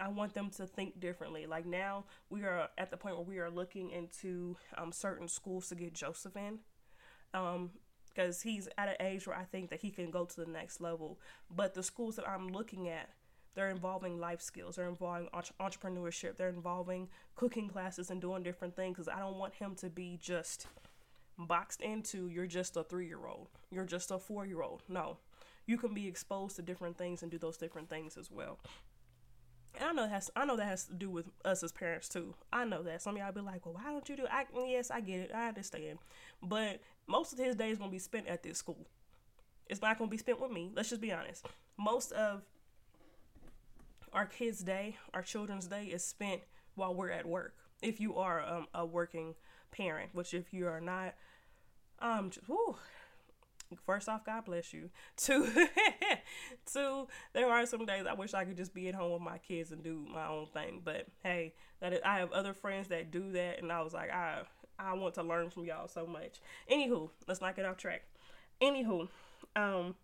I 0.00 0.08
want 0.08 0.34
them 0.34 0.50
to 0.50 0.66
think 0.66 1.00
differently. 1.00 1.46
Like 1.46 1.66
now, 1.66 2.04
we 2.30 2.42
are 2.42 2.68
at 2.78 2.90
the 2.90 2.96
point 2.96 3.16
where 3.16 3.24
we 3.24 3.38
are 3.38 3.50
looking 3.50 3.90
into 3.90 4.56
um, 4.76 4.92
certain 4.92 5.28
schools 5.28 5.68
to 5.68 5.74
get 5.74 5.92
Joseph 5.92 6.36
in. 6.36 6.60
Um, 7.34 7.70
because 8.18 8.42
he's 8.42 8.68
at 8.76 8.88
an 8.88 8.96
age 8.98 9.28
where 9.28 9.36
I 9.36 9.44
think 9.44 9.70
that 9.70 9.80
he 9.80 9.90
can 9.90 10.10
go 10.10 10.24
to 10.24 10.40
the 10.40 10.50
next 10.50 10.80
level. 10.80 11.20
But 11.54 11.74
the 11.74 11.84
schools 11.84 12.16
that 12.16 12.28
I'm 12.28 12.48
looking 12.48 12.88
at, 12.88 13.10
they're 13.54 13.70
involving 13.70 14.18
life 14.18 14.40
skills, 14.40 14.74
they're 14.74 14.88
involving 14.88 15.28
entrepreneurship, 15.60 16.36
they're 16.36 16.48
involving 16.48 17.08
cooking 17.36 17.68
classes 17.68 18.10
and 18.10 18.20
doing 18.20 18.42
different 18.42 18.74
things. 18.74 18.96
Because 18.96 19.08
I 19.08 19.20
don't 19.20 19.36
want 19.36 19.54
him 19.54 19.76
to 19.76 19.88
be 19.88 20.18
just 20.20 20.66
boxed 21.38 21.80
into 21.80 22.28
you're 22.28 22.46
just 22.46 22.76
a 22.76 22.82
three 22.82 23.06
year 23.06 23.26
old, 23.26 23.48
you're 23.70 23.84
just 23.84 24.10
a 24.10 24.18
four 24.18 24.44
year 24.44 24.62
old. 24.62 24.82
No, 24.88 25.18
you 25.66 25.76
can 25.76 25.94
be 25.94 26.08
exposed 26.08 26.56
to 26.56 26.62
different 26.62 26.98
things 26.98 27.22
and 27.22 27.30
do 27.30 27.38
those 27.38 27.56
different 27.56 27.88
things 27.88 28.16
as 28.16 28.30
well. 28.30 28.58
And 29.78 29.90
I 29.90 29.92
know 29.92 30.02
that 30.02 30.10
has 30.10 30.30
I 30.34 30.44
know 30.44 30.56
that 30.56 30.66
has 30.66 30.84
to 30.86 30.94
do 30.94 31.10
with 31.10 31.26
us 31.44 31.62
as 31.62 31.72
parents 31.72 32.08
too. 32.08 32.34
I 32.52 32.64
know 32.64 32.82
that 32.82 33.02
some 33.02 33.16
of 33.16 33.22
y'all 33.22 33.32
be 33.32 33.40
like, 33.40 33.64
well, 33.64 33.74
why 33.74 33.90
don't 33.90 34.08
you 34.08 34.16
do? 34.16 34.26
I 34.30 34.44
yes, 34.66 34.90
I 34.90 35.00
get 35.00 35.20
it, 35.20 35.30
I 35.34 35.48
understand, 35.48 35.98
but 36.42 36.80
most 37.06 37.32
of 37.32 37.38
his 37.38 37.54
day 37.54 37.70
is 37.70 37.78
gonna 37.78 37.90
be 37.90 37.98
spent 37.98 38.26
at 38.26 38.42
this 38.42 38.58
school. 38.58 38.86
It's 39.66 39.82
not 39.82 39.98
gonna 39.98 40.10
be 40.10 40.16
spent 40.16 40.40
with 40.40 40.50
me. 40.50 40.70
Let's 40.74 40.88
just 40.90 41.00
be 41.00 41.12
honest. 41.12 41.46
Most 41.78 42.12
of 42.12 42.42
our 44.12 44.26
kids' 44.26 44.60
day, 44.60 44.96
our 45.14 45.22
children's 45.22 45.66
day 45.66 45.84
is 45.84 46.02
spent 46.02 46.40
while 46.74 46.94
we're 46.94 47.10
at 47.10 47.26
work. 47.26 47.54
If 47.82 48.00
you 48.00 48.16
are 48.16 48.44
um, 48.44 48.66
a 48.74 48.84
working 48.84 49.34
parent, 49.70 50.10
which 50.14 50.34
if 50.34 50.52
you 50.52 50.66
are 50.66 50.80
not, 50.80 51.14
um, 52.00 52.30
whew, 52.46 52.76
first 53.84 54.08
off, 54.08 54.24
God 54.24 54.44
bless 54.44 54.72
you. 54.72 54.90
Two, 55.16 55.46
two, 56.72 57.08
there 57.32 57.50
are 57.50 57.66
some 57.66 57.84
days 57.84 58.06
I 58.08 58.14
wish 58.14 58.34
I 58.34 58.44
could 58.44 58.56
just 58.56 58.74
be 58.74 58.88
at 58.88 58.94
home 58.94 59.12
with 59.12 59.22
my 59.22 59.38
kids 59.38 59.72
and 59.72 59.82
do 59.82 60.06
my 60.12 60.26
own 60.26 60.46
thing. 60.46 60.80
But 60.84 61.06
hey, 61.22 61.54
that 61.80 61.92
is, 61.92 62.00
I 62.04 62.18
have 62.18 62.32
other 62.32 62.54
friends 62.54 62.88
that 62.88 63.10
do 63.10 63.32
that, 63.32 63.60
and 63.60 63.70
I 63.72 63.82
was 63.82 63.92
like, 63.92 64.10
I, 64.10 64.42
I 64.78 64.94
want 64.94 65.14
to 65.14 65.22
learn 65.22 65.50
from 65.50 65.64
y'all 65.64 65.88
so 65.88 66.06
much. 66.06 66.40
Anywho, 66.70 67.10
let's 67.26 67.40
not 67.40 67.56
get 67.56 67.64
off 67.64 67.76
track. 67.76 68.02
Anywho, 68.62 69.08
um, 69.56 69.94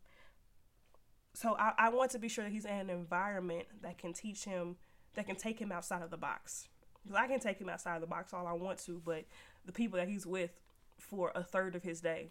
so 1.32 1.56
I, 1.58 1.72
I 1.78 1.88
want 1.90 2.10
to 2.12 2.18
be 2.18 2.28
sure 2.28 2.44
that 2.44 2.52
he's 2.52 2.64
in 2.64 2.72
an 2.72 2.90
environment 2.90 3.66
that 3.82 3.98
can 3.98 4.12
teach 4.12 4.44
him, 4.44 4.76
that 5.14 5.26
can 5.26 5.36
take 5.36 5.58
him 5.58 5.72
outside 5.72 6.02
of 6.02 6.10
the 6.10 6.16
box. 6.16 6.68
Because 7.02 7.16
I 7.16 7.26
can 7.26 7.40
take 7.40 7.58
him 7.58 7.68
outside 7.68 7.96
of 7.96 8.00
the 8.00 8.06
box 8.06 8.32
all 8.32 8.46
I 8.46 8.52
want 8.52 8.78
to, 8.86 9.00
but 9.04 9.24
the 9.66 9.72
people 9.72 9.98
that 9.98 10.08
he's 10.08 10.26
with 10.26 10.50
for 10.98 11.32
a 11.34 11.42
third 11.42 11.74
of 11.74 11.82
his 11.82 12.00
day, 12.00 12.30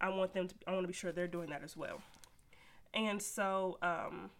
I 0.00 0.08
want 0.10 0.34
them 0.34 0.48
to. 0.48 0.54
I 0.66 0.72
want 0.72 0.84
to 0.84 0.88
be 0.88 0.94
sure 0.94 1.12
they're 1.12 1.26
doing 1.28 1.50
that 1.50 1.62
as 1.62 1.76
well. 1.76 2.00
And 2.92 3.20
so, 3.20 3.78
um, 3.82 4.30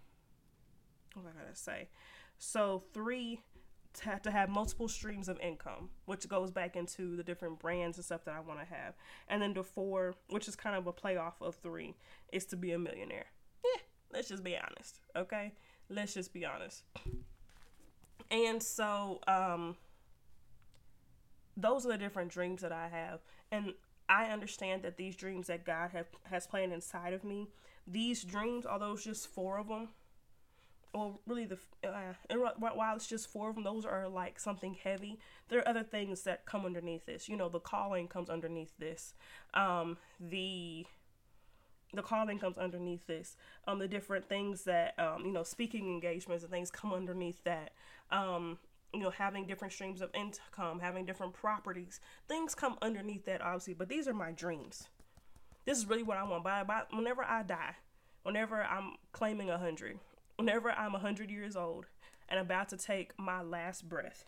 what 1.14 1.26
I 1.26 1.42
gotta 1.42 1.56
say? 1.56 1.88
So 2.38 2.82
three 2.92 3.40
to 3.94 4.04
have 4.04 4.22
to 4.22 4.30
have 4.30 4.48
multiple 4.48 4.88
streams 4.88 5.28
of 5.28 5.38
income, 5.40 5.90
which 6.06 6.28
goes 6.28 6.50
back 6.50 6.76
into 6.76 7.16
the 7.16 7.22
different 7.22 7.58
brands 7.60 7.96
and 7.96 8.04
stuff 8.04 8.24
that 8.24 8.34
I 8.34 8.40
want 8.40 8.60
to 8.60 8.66
have. 8.66 8.94
And 9.28 9.40
then 9.40 9.54
the 9.54 9.62
four, 9.62 10.14
which 10.30 10.48
is 10.48 10.56
kind 10.56 10.76
of 10.76 10.86
a 10.86 10.92
playoff 10.92 11.34
of 11.40 11.56
three, 11.56 11.94
is 12.32 12.44
to 12.46 12.56
be 12.56 12.72
a 12.72 12.78
millionaire. 12.78 13.26
Yeah, 13.64 13.82
let's 14.12 14.28
just 14.28 14.42
be 14.42 14.56
honest, 14.56 15.00
okay? 15.16 15.52
Let's 15.88 16.14
just 16.14 16.32
be 16.32 16.44
honest. 16.44 16.82
And 18.30 18.62
so, 18.62 19.20
um, 19.28 19.76
those 21.56 21.86
are 21.86 21.90
the 21.90 21.98
different 21.98 22.30
dreams 22.30 22.62
that 22.62 22.72
I 22.72 22.88
have. 22.88 23.20
And 23.50 23.74
I 24.08 24.26
understand 24.26 24.82
that 24.82 24.96
these 24.96 25.16
dreams 25.16 25.46
that 25.46 25.64
God 25.64 25.90
have, 25.92 26.06
has 26.24 26.46
planned 26.46 26.72
inside 26.72 27.12
of 27.12 27.24
me, 27.24 27.48
these 27.86 28.22
dreams, 28.24 28.66
although 28.66 28.92
it's 28.92 29.04
just 29.04 29.28
four 29.28 29.58
of 29.58 29.68
them, 29.68 29.88
well, 30.94 31.20
really 31.26 31.44
the 31.44 31.58
uh, 31.84 32.14
while 32.58 32.94
it's 32.94 33.06
just 33.06 33.28
four 33.28 33.48
of 33.50 33.56
them, 33.56 33.64
those 33.64 33.84
are 33.84 34.08
like 34.08 34.38
something 34.38 34.74
heavy. 34.74 35.18
There 35.48 35.58
are 35.58 35.68
other 35.68 35.82
things 35.82 36.22
that 36.22 36.46
come 36.46 36.64
underneath 36.64 37.04
this. 37.04 37.28
You 37.28 37.36
know, 37.36 37.48
the 37.48 37.58
calling 37.58 38.06
comes 38.06 38.30
underneath 38.30 38.72
this. 38.78 39.14
Um, 39.54 39.98
the 40.20 40.86
the 41.92 42.02
calling 42.02 42.38
comes 42.38 42.58
underneath 42.58 43.06
this. 43.06 43.36
Um, 43.66 43.80
the 43.80 43.88
different 43.88 44.28
things 44.28 44.62
that 44.64 44.96
um, 44.98 45.24
you 45.26 45.32
know, 45.32 45.42
speaking 45.42 45.86
engagements 45.86 46.44
and 46.44 46.52
things 46.52 46.70
come 46.70 46.92
underneath 46.92 47.42
that. 47.42 47.72
Um, 48.12 48.58
you 48.94 49.00
know, 49.00 49.10
having 49.10 49.46
different 49.46 49.72
streams 49.72 50.00
of 50.00 50.10
income, 50.14 50.80
having 50.80 51.04
different 51.04 51.32
properties, 51.32 52.00
things 52.28 52.54
come 52.54 52.76
underneath 52.80 53.24
that, 53.26 53.42
obviously. 53.42 53.74
But 53.74 53.88
these 53.88 54.08
are 54.08 54.14
my 54.14 54.30
dreams. 54.30 54.88
This 55.64 55.78
is 55.78 55.86
really 55.86 56.02
what 56.02 56.16
I 56.16 56.24
want. 56.24 56.44
By, 56.44 56.62
by 56.62 56.82
whenever 56.92 57.24
I 57.24 57.42
die, 57.42 57.76
whenever 58.22 58.62
I'm 58.62 58.94
claiming 59.12 59.50
a 59.50 59.58
hundred, 59.58 59.98
whenever 60.36 60.70
I'm 60.70 60.94
a 60.94 60.98
hundred 60.98 61.30
years 61.30 61.56
old 61.56 61.86
and 62.28 62.38
about 62.38 62.68
to 62.70 62.76
take 62.76 63.18
my 63.18 63.42
last 63.42 63.88
breath, 63.88 64.26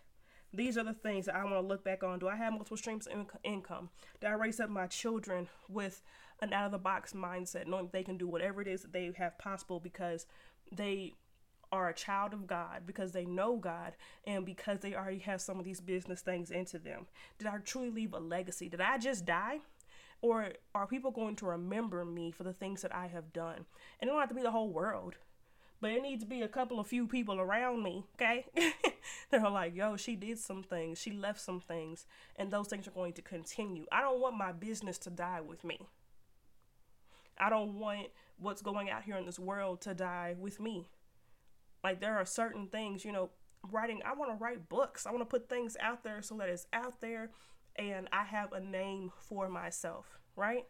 these 0.53 0.77
are 0.77 0.83
the 0.83 0.93
things 0.93 1.25
that 1.25 1.35
I 1.35 1.43
want 1.43 1.55
to 1.55 1.61
look 1.61 1.83
back 1.83 2.03
on. 2.03 2.19
Do 2.19 2.27
I 2.27 2.35
have 2.35 2.53
multiple 2.53 2.77
streams 2.77 3.07
of 3.07 3.27
income? 3.43 3.89
Do 4.21 4.27
I 4.27 4.31
raise 4.31 4.59
up 4.59 4.69
my 4.69 4.87
children 4.87 5.49
with 5.69 6.01
an 6.41 6.53
out 6.53 6.65
of 6.65 6.71
the 6.71 6.77
box 6.77 7.13
mindset, 7.13 7.67
knowing 7.67 7.89
they 7.91 8.03
can 8.03 8.17
do 8.17 8.27
whatever 8.27 8.61
it 8.61 8.67
is 8.67 8.81
that 8.83 8.93
they 8.93 9.11
have 9.17 9.37
possible 9.37 9.79
because 9.79 10.25
they 10.71 11.13
are 11.71 11.89
a 11.89 11.93
child 11.93 12.33
of 12.33 12.47
God 12.47 12.83
because 12.85 13.11
they 13.11 13.25
know 13.25 13.57
God 13.57 13.93
and 14.25 14.45
because 14.45 14.79
they 14.79 14.95
already 14.95 15.19
have 15.19 15.41
some 15.41 15.59
of 15.59 15.65
these 15.65 15.81
business 15.81 16.21
things 16.21 16.51
into 16.51 16.79
them? 16.79 17.07
Did 17.37 17.47
I 17.47 17.57
truly 17.57 17.89
leave 17.89 18.13
a 18.13 18.19
legacy? 18.19 18.69
Did 18.69 18.81
I 18.81 18.97
just 18.97 19.25
die? 19.25 19.59
Or 20.21 20.49
are 20.73 20.87
people 20.87 21.11
going 21.11 21.35
to 21.37 21.45
remember 21.45 22.03
me 22.03 22.31
for 22.31 22.43
the 22.43 22.53
things 22.53 22.81
that 22.81 22.95
I 22.95 23.07
have 23.07 23.33
done? 23.33 23.65
And 23.99 24.07
it 24.07 24.11
don't 24.11 24.19
have 24.19 24.29
to 24.29 24.35
be 24.35 24.41
the 24.41 24.51
whole 24.51 24.69
world, 24.69 25.15
but 25.79 25.91
it 25.91 26.01
needs 26.01 26.23
to 26.23 26.29
be 26.29 26.41
a 26.41 26.47
couple 26.47 26.79
of 26.79 26.87
few 26.87 27.05
people 27.05 27.39
around 27.39 27.83
me, 27.83 28.05
okay? 28.15 28.45
that 29.31 29.43
are 29.43 29.51
like, 29.51 29.75
yo, 29.75 29.95
she 29.95 30.15
did 30.15 30.39
some 30.39 30.63
things, 30.63 30.99
she 30.99 31.11
left 31.11 31.39
some 31.39 31.59
things, 31.59 32.07
and 32.35 32.49
those 32.49 32.67
things 32.67 32.87
are 32.87 32.91
going 32.91 33.13
to 33.13 33.21
continue. 33.21 33.85
I 33.91 34.01
don't 34.01 34.19
want 34.19 34.35
my 34.35 34.51
business 34.51 34.97
to 34.99 35.11
die 35.11 35.41
with 35.41 35.63
me. 35.63 35.81
I 37.39 37.51
don't 37.51 37.75
want 37.79 38.07
what's 38.39 38.63
going 38.63 38.89
out 38.89 39.03
here 39.03 39.17
in 39.17 39.25
this 39.25 39.37
world 39.37 39.81
to 39.81 39.93
die 39.93 40.35
with 40.39 40.59
me. 40.59 40.87
Like 41.83 41.99
there 42.01 42.17
are 42.17 42.25
certain 42.25 42.67
things, 42.67 43.05
you 43.05 43.11
know, 43.11 43.29
writing, 43.71 44.01
I 44.05 44.13
want 44.13 44.31
to 44.31 44.43
write 44.43 44.69
books. 44.69 45.05
I 45.05 45.11
want 45.11 45.21
to 45.21 45.25
put 45.25 45.49
things 45.49 45.77
out 45.79 46.03
there 46.03 46.21
so 46.21 46.37
that 46.37 46.49
it's 46.49 46.67
out 46.73 47.01
there 47.01 47.31
and 47.75 48.07
I 48.11 48.23
have 48.23 48.53
a 48.53 48.59
name 48.59 49.11
for 49.19 49.49
myself, 49.49 50.19
right? 50.35 50.65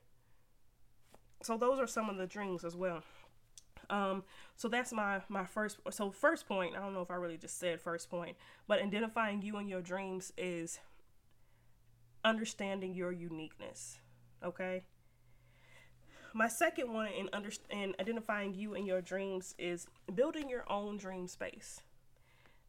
So 1.43 1.58
those 1.58 1.80
are 1.80 1.88
some 1.88 2.10
of 2.10 2.17
the 2.17 2.28
dreams 2.28 2.65
as 2.65 2.76
well. 2.76 3.04
Um, 3.89 4.24
so 4.56 4.67
that's 4.67 4.91
my 4.91 5.22
my 5.30 5.46
first. 5.46 5.80
So 5.91 6.12
first 6.12 6.48
point. 6.48 6.76
I 6.76 6.80
don't 6.80 6.93
know 6.93 7.02
if 7.02 7.12
I 7.12 7.15
really 7.15 7.38
just 7.38 7.58
said 7.58 7.80
first 7.80 8.10
point, 8.10 8.36
but 8.67 8.82
identifying 8.82 9.41
you 9.41 9.58
and 9.58 9.70
your 9.70 9.82
dreams 9.82 10.34
is 10.38 10.80
understanding 12.26 12.93
your 12.93 13.12
uniqueness. 13.12 14.00
Okay. 14.43 14.84
My 16.38 16.47
second 16.47 16.93
one 16.93 17.08
in 17.08 17.30
under 17.34 17.50
in 17.71 17.95
identifying 18.00 18.54
you 18.54 18.76
and 18.76 18.86
your 18.86 19.02
dreams 19.02 19.56
is 19.58 19.88
building 20.13 20.47
your 20.47 20.71
own 20.71 20.97
dream 20.97 21.28
space. 21.28 21.82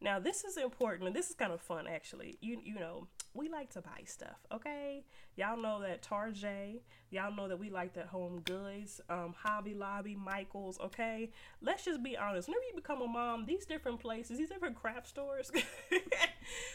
Now 0.01 0.17
this 0.17 0.43
is 0.43 0.57
important 0.57 1.05
and 1.05 1.15
this 1.15 1.29
is 1.29 1.35
kind 1.35 1.53
of 1.53 1.61
fun 1.61 1.85
actually. 1.85 2.39
You 2.41 2.59
you 2.63 2.73
know, 2.73 3.05
we 3.35 3.47
like 3.47 3.69
to 3.73 3.81
buy 3.81 4.05
stuff, 4.05 4.39
okay? 4.51 5.03
Y'all 5.35 5.55
know 5.55 5.81
that 5.81 6.01
Tarjay, 6.01 6.79
y'all 7.11 7.35
know 7.35 7.47
that 7.47 7.59
we 7.59 7.69
like 7.69 7.93
that 7.93 8.07
Home 8.07 8.41
Goods, 8.43 9.01
um, 9.07 9.35
Hobby 9.37 9.75
Lobby, 9.75 10.15
Michaels, 10.15 10.79
okay? 10.79 11.29
Let's 11.61 11.85
just 11.85 12.01
be 12.01 12.17
honest. 12.17 12.47
Whenever 12.47 12.65
you 12.71 12.75
become 12.75 13.03
a 13.03 13.07
mom, 13.07 13.45
these 13.45 13.67
different 13.67 13.99
places, 13.99 14.39
these 14.39 14.49
different 14.49 14.77
craft 14.81 15.07
stores, 15.07 15.51
like 15.53 15.61
you 15.91 16.01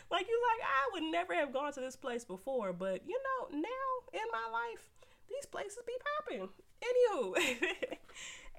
like, 0.07 0.62
I 0.62 0.90
would 0.92 1.02
never 1.02 1.35
have 1.35 1.52
gone 1.52 1.72
to 1.72 1.80
this 1.80 1.96
place 1.96 2.24
before, 2.24 2.72
but 2.72 3.02
you 3.04 3.18
know, 3.18 3.59
now 3.59 4.11
in 4.12 4.24
my 4.30 4.48
life, 4.52 4.93
these 5.35 5.47
places 5.47 5.79
be 5.87 5.92
popping. 6.18 6.49
Anywho. 6.83 7.66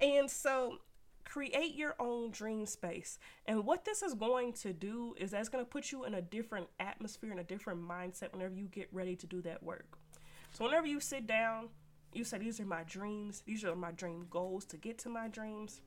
and 0.00 0.30
so 0.30 0.78
create 1.24 1.74
your 1.74 1.94
own 1.98 2.30
dream 2.30 2.66
space. 2.66 3.18
And 3.46 3.64
what 3.64 3.84
this 3.84 4.02
is 4.02 4.14
going 4.14 4.52
to 4.54 4.72
do 4.72 5.14
is 5.18 5.32
that's 5.32 5.48
going 5.48 5.64
to 5.64 5.68
put 5.68 5.92
you 5.92 6.04
in 6.04 6.14
a 6.14 6.22
different 6.22 6.68
atmosphere 6.80 7.30
and 7.30 7.40
a 7.40 7.44
different 7.44 7.80
mindset 7.86 8.32
whenever 8.32 8.54
you 8.54 8.68
get 8.68 8.88
ready 8.92 9.16
to 9.16 9.26
do 9.26 9.42
that 9.42 9.62
work. 9.62 9.98
So 10.52 10.64
whenever 10.64 10.86
you 10.86 11.00
sit 11.00 11.26
down, 11.26 11.68
you 12.12 12.24
say 12.24 12.38
these 12.38 12.60
are 12.60 12.64
my 12.64 12.84
dreams, 12.84 13.42
these 13.44 13.64
are 13.64 13.76
my 13.76 13.90
dream 13.92 14.26
goals 14.30 14.64
to 14.66 14.76
get 14.76 14.98
to 14.98 15.08
my 15.08 15.28
dreams. 15.28 15.82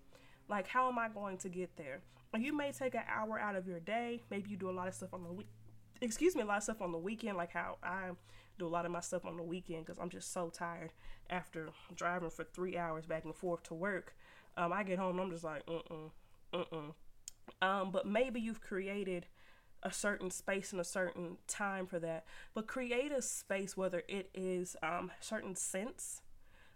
Like 0.48 0.68
how 0.68 0.88
am 0.90 1.00
I 1.00 1.10
going 1.10 1.38
to 1.38 1.50
get 1.50 1.76
there? 1.78 2.02
You 2.38 2.56
may 2.56 2.72
take 2.72 2.94
an 2.94 3.02
hour 3.10 3.40
out 3.40 3.56
of 3.56 3.68
your 3.68 3.80
day. 3.80 4.22
Maybe 4.30 4.52
you 4.52 4.58
do 4.58 4.70
a 4.70 4.72
lot 4.72 4.88
of 4.88 4.94
stuff 4.94 5.14
on 5.14 5.24
the 5.24 5.32
week. 5.32 5.48
Excuse 6.02 6.36
me, 6.36 6.44
a 6.44 6.46
lot 6.46 6.58
of 6.58 6.64
stuff 6.64 6.82
on 6.82 6.92
the 6.92 6.98
weekend, 6.98 7.38
like 7.38 7.52
how 7.52 7.78
I 7.82 8.12
do 8.60 8.68
a 8.68 8.70
lot 8.70 8.86
of 8.86 8.92
my 8.92 9.00
stuff 9.00 9.26
on 9.26 9.38
the 9.38 9.44
weekend 9.44 9.86
because 9.86 10.00
I'm 10.00 10.10
just 10.10 10.32
so 10.32 10.50
tired 10.50 10.92
after 11.30 11.70
driving 11.96 12.30
for 12.30 12.44
three 12.44 12.78
hours 12.78 13.06
back 13.06 13.26
and 13.26 13.36
forth 13.36 13.64
to 13.64 13.74
work 13.74 14.16
um, 14.60 14.74
I 14.74 14.84
get 14.84 15.00
home 15.00 15.20
I'm 15.20 15.32
just 15.32 15.44
like, 15.44 15.66
mm 15.66 15.82
mm, 15.90 16.12
mm 16.54 16.94
Um, 17.62 17.92
but 17.92 18.06
maybe 18.06 18.42
you've 18.42 18.62
created 18.62 19.28
a 19.82 19.94
certain 19.94 20.30
space 20.30 20.74
and 20.74 20.82
a 20.82 20.86
certain 20.86 21.38
time 21.48 21.88
for 21.88 22.00
that. 22.00 22.26
But 22.54 22.68
create 22.68 23.12
a 23.14 23.22
space, 23.22 23.78
whether 23.78 24.04
it 24.10 24.30
is 24.34 24.76
um, 24.84 25.12
certain 25.22 25.56
scents, 25.56 26.22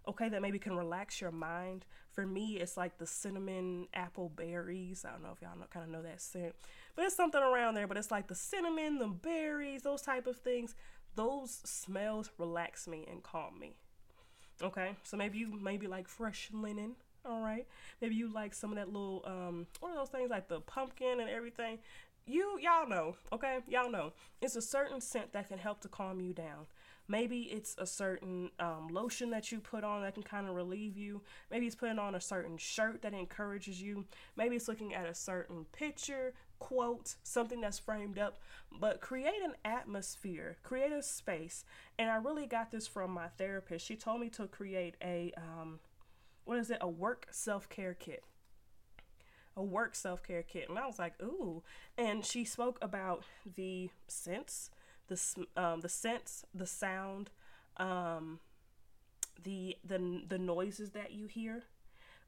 okay, 0.07 0.29
that 0.29 0.41
maybe 0.41 0.59
can 0.59 0.77
relax 0.77 1.19
your 1.19 1.31
mind. 1.31 1.85
For 2.11 2.25
me, 2.25 2.57
it's 2.57 2.77
like 2.77 2.97
the 2.97 3.07
cinnamon 3.07 3.87
apple 3.93 4.29
berries. 4.29 5.03
I 5.05 5.11
don't 5.11 5.23
know 5.23 5.31
if 5.33 5.41
y'all 5.41 5.57
know, 5.57 5.65
kind 5.69 5.85
of 5.85 5.91
know 5.91 6.03
that 6.03 6.21
scent, 6.21 6.55
but 6.95 7.03
it's 7.03 7.15
something 7.15 7.41
around 7.41 7.73
there. 7.73 7.87
But 7.87 7.97
it's 7.97 8.11
like 8.11 8.27
the 8.27 8.35
cinnamon, 8.35 8.99
the 8.99 9.07
berries, 9.07 9.81
those 9.81 10.01
type 10.01 10.27
of 10.27 10.37
things. 10.37 10.73
Those 11.15 11.61
smells 11.63 12.29
relax 12.37 12.87
me 12.87 13.05
and 13.09 13.21
calm 13.23 13.59
me. 13.59 13.75
Okay, 14.61 14.95
so 15.03 15.17
maybe 15.17 15.37
you 15.39 15.59
maybe 15.61 15.87
like 15.87 16.07
fresh 16.07 16.49
linen 16.53 16.95
all 17.25 17.39
right. 17.39 17.65
Maybe 18.01 18.15
you 18.15 18.31
like 18.31 18.53
some 18.53 18.71
of 18.71 18.75
that 18.77 18.87
little 18.91 19.23
um 19.25 19.67
one 19.79 19.91
of 19.91 19.97
those 19.97 20.09
things 20.09 20.29
like 20.29 20.47
the 20.47 20.59
pumpkin 20.61 21.19
and 21.19 21.29
everything. 21.29 21.79
You 22.25 22.59
y'all 22.61 22.87
know, 22.87 23.15
okay? 23.31 23.59
Y'all 23.67 23.91
know. 23.91 24.13
It's 24.41 24.55
a 24.55 24.61
certain 24.61 25.01
scent 25.01 25.33
that 25.33 25.47
can 25.47 25.57
help 25.57 25.81
to 25.81 25.87
calm 25.87 26.19
you 26.19 26.33
down. 26.33 26.65
Maybe 27.07 27.41
it's 27.51 27.75
a 27.77 27.85
certain 27.85 28.49
um, 28.59 28.87
lotion 28.89 29.29
that 29.31 29.51
you 29.51 29.59
put 29.59 29.83
on 29.83 30.03
that 30.03 30.13
can 30.13 30.23
kind 30.23 30.47
of 30.47 30.55
relieve 30.55 30.95
you. 30.95 31.21
Maybe 31.51 31.65
it's 31.65 31.75
putting 31.75 31.99
on 31.99 32.15
a 32.15 32.21
certain 32.21 32.57
shirt 32.57 33.01
that 33.01 33.13
encourages 33.13 33.81
you. 33.81 34.05
Maybe 34.37 34.55
it's 34.55 34.69
looking 34.69 34.93
at 34.93 35.05
a 35.05 35.13
certain 35.13 35.65
picture, 35.73 36.33
quote, 36.63 37.15
something 37.23 37.61
that's 37.61 37.79
framed 37.79 38.17
up. 38.19 38.39
But 38.71 39.01
create 39.01 39.41
an 39.43 39.55
atmosphere, 39.65 40.57
create 40.63 40.91
a 40.91 41.03
space. 41.03 41.65
And 41.99 42.09
I 42.09 42.15
really 42.15 42.45
got 42.47 42.71
this 42.71 42.87
from 42.87 43.11
my 43.11 43.27
therapist. 43.37 43.85
She 43.85 43.95
told 43.95 44.21
me 44.21 44.29
to 44.31 44.47
create 44.47 44.95
a 45.03 45.31
um, 45.37 45.79
what 46.45 46.57
is 46.59 46.69
it? 46.71 46.79
A 46.81 46.89
work 46.89 47.27
self 47.31 47.69
care 47.69 47.93
kit. 47.93 48.23
a 49.55 49.63
work 49.63 49.95
self 49.95 50.23
care 50.23 50.43
kit, 50.43 50.69
and 50.69 50.79
I 50.79 50.85
was 50.87 50.99
like, 50.99 51.13
ooh. 51.21 51.63
And 51.97 52.25
she 52.25 52.43
spoke 52.45 52.79
about 52.81 53.23
the 53.55 53.89
sense, 54.07 54.69
the 55.07 55.19
um, 55.55 55.81
the 55.81 55.89
sense, 55.89 56.45
the 56.53 56.65
sound, 56.65 57.29
um, 57.77 58.39
the 59.43 59.77
the 59.83 60.23
the 60.27 60.37
noises 60.39 60.91
that 60.91 61.11
you 61.11 61.27
hear. 61.27 61.63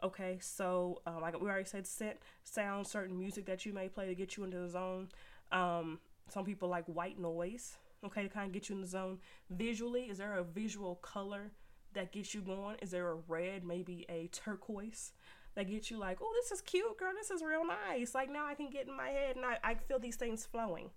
Okay, 0.05 0.37
so 0.39 1.01
um, 1.07 1.19
like 1.21 1.41
we 1.41 1.49
already 1.49 1.65
said, 1.65 1.87
scent, 1.87 2.17
sound, 2.43 2.85
certain 2.85 3.17
music 3.17 3.47
that 3.47 3.65
you 3.65 3.73
may 3.73 3.89
play 3.89 4.05
to 4.05 4.13
get 4.13 4.37
you 4.37 4.43
into 4.43 4.59
the 4.59 4.69
zone. 4.69 5.09
Um, 5.51 5.97
some 6.29 6.45
people 6.45 6.69
like 6.69 6.85
white 6.85 7.19
noise. 7.19 7.77
Okay, 8.05 8.21
to 8.21 8.29
kind 8.29 8.45
of 8.45 8.53
get 8.53 8.69
you 8.69 8.75
in 8.75 8.81
the 8.81 8.87
zone. 8.87 9.17
Visually, 9.49 10.03
is 10.03 10.19
there 10.19 10.37
a 10.37 10.43
visual 10.43 10.97
color 10.97 11.49
that 11.93 12.11
gets 12.11 12.35
you 12.35 12.41
going? 12.41 12.75
Is 12.83 12.91
there 12.91 13.09
a 13.09 13.15
red, 13.27 13.63
maybe 13.63 14.05
a 14.07 14.27
turquoise? 14.27 15.11
that 15.55 15.69
gets 15.69 15.89
you 15.89 15.97
like, 15.97 16.17
oh, 16.21 16.33
this 16.35 16.51
is 16.51 16.61
cute, 16.61 16.97
girl. 16.97 17.13
This 17.15 17.31
is 17.31 17.41
real 17.41 17.63
nice. 17.65 18.13
Like 18.13 18.29
now 18.29 18.45
I 18.45 18.53
can 18.53 18.69
get 18.69 18.87
in 18.87 18.95
my 18.95 19.07
head 19.07 19.37
and 19.37 19.45
I, 19.45 19.57
I 19.63 19.75
feel 19.75 19.99
these 19.99 20.17
things 20.17 20.45
flowing. 20.45 20.89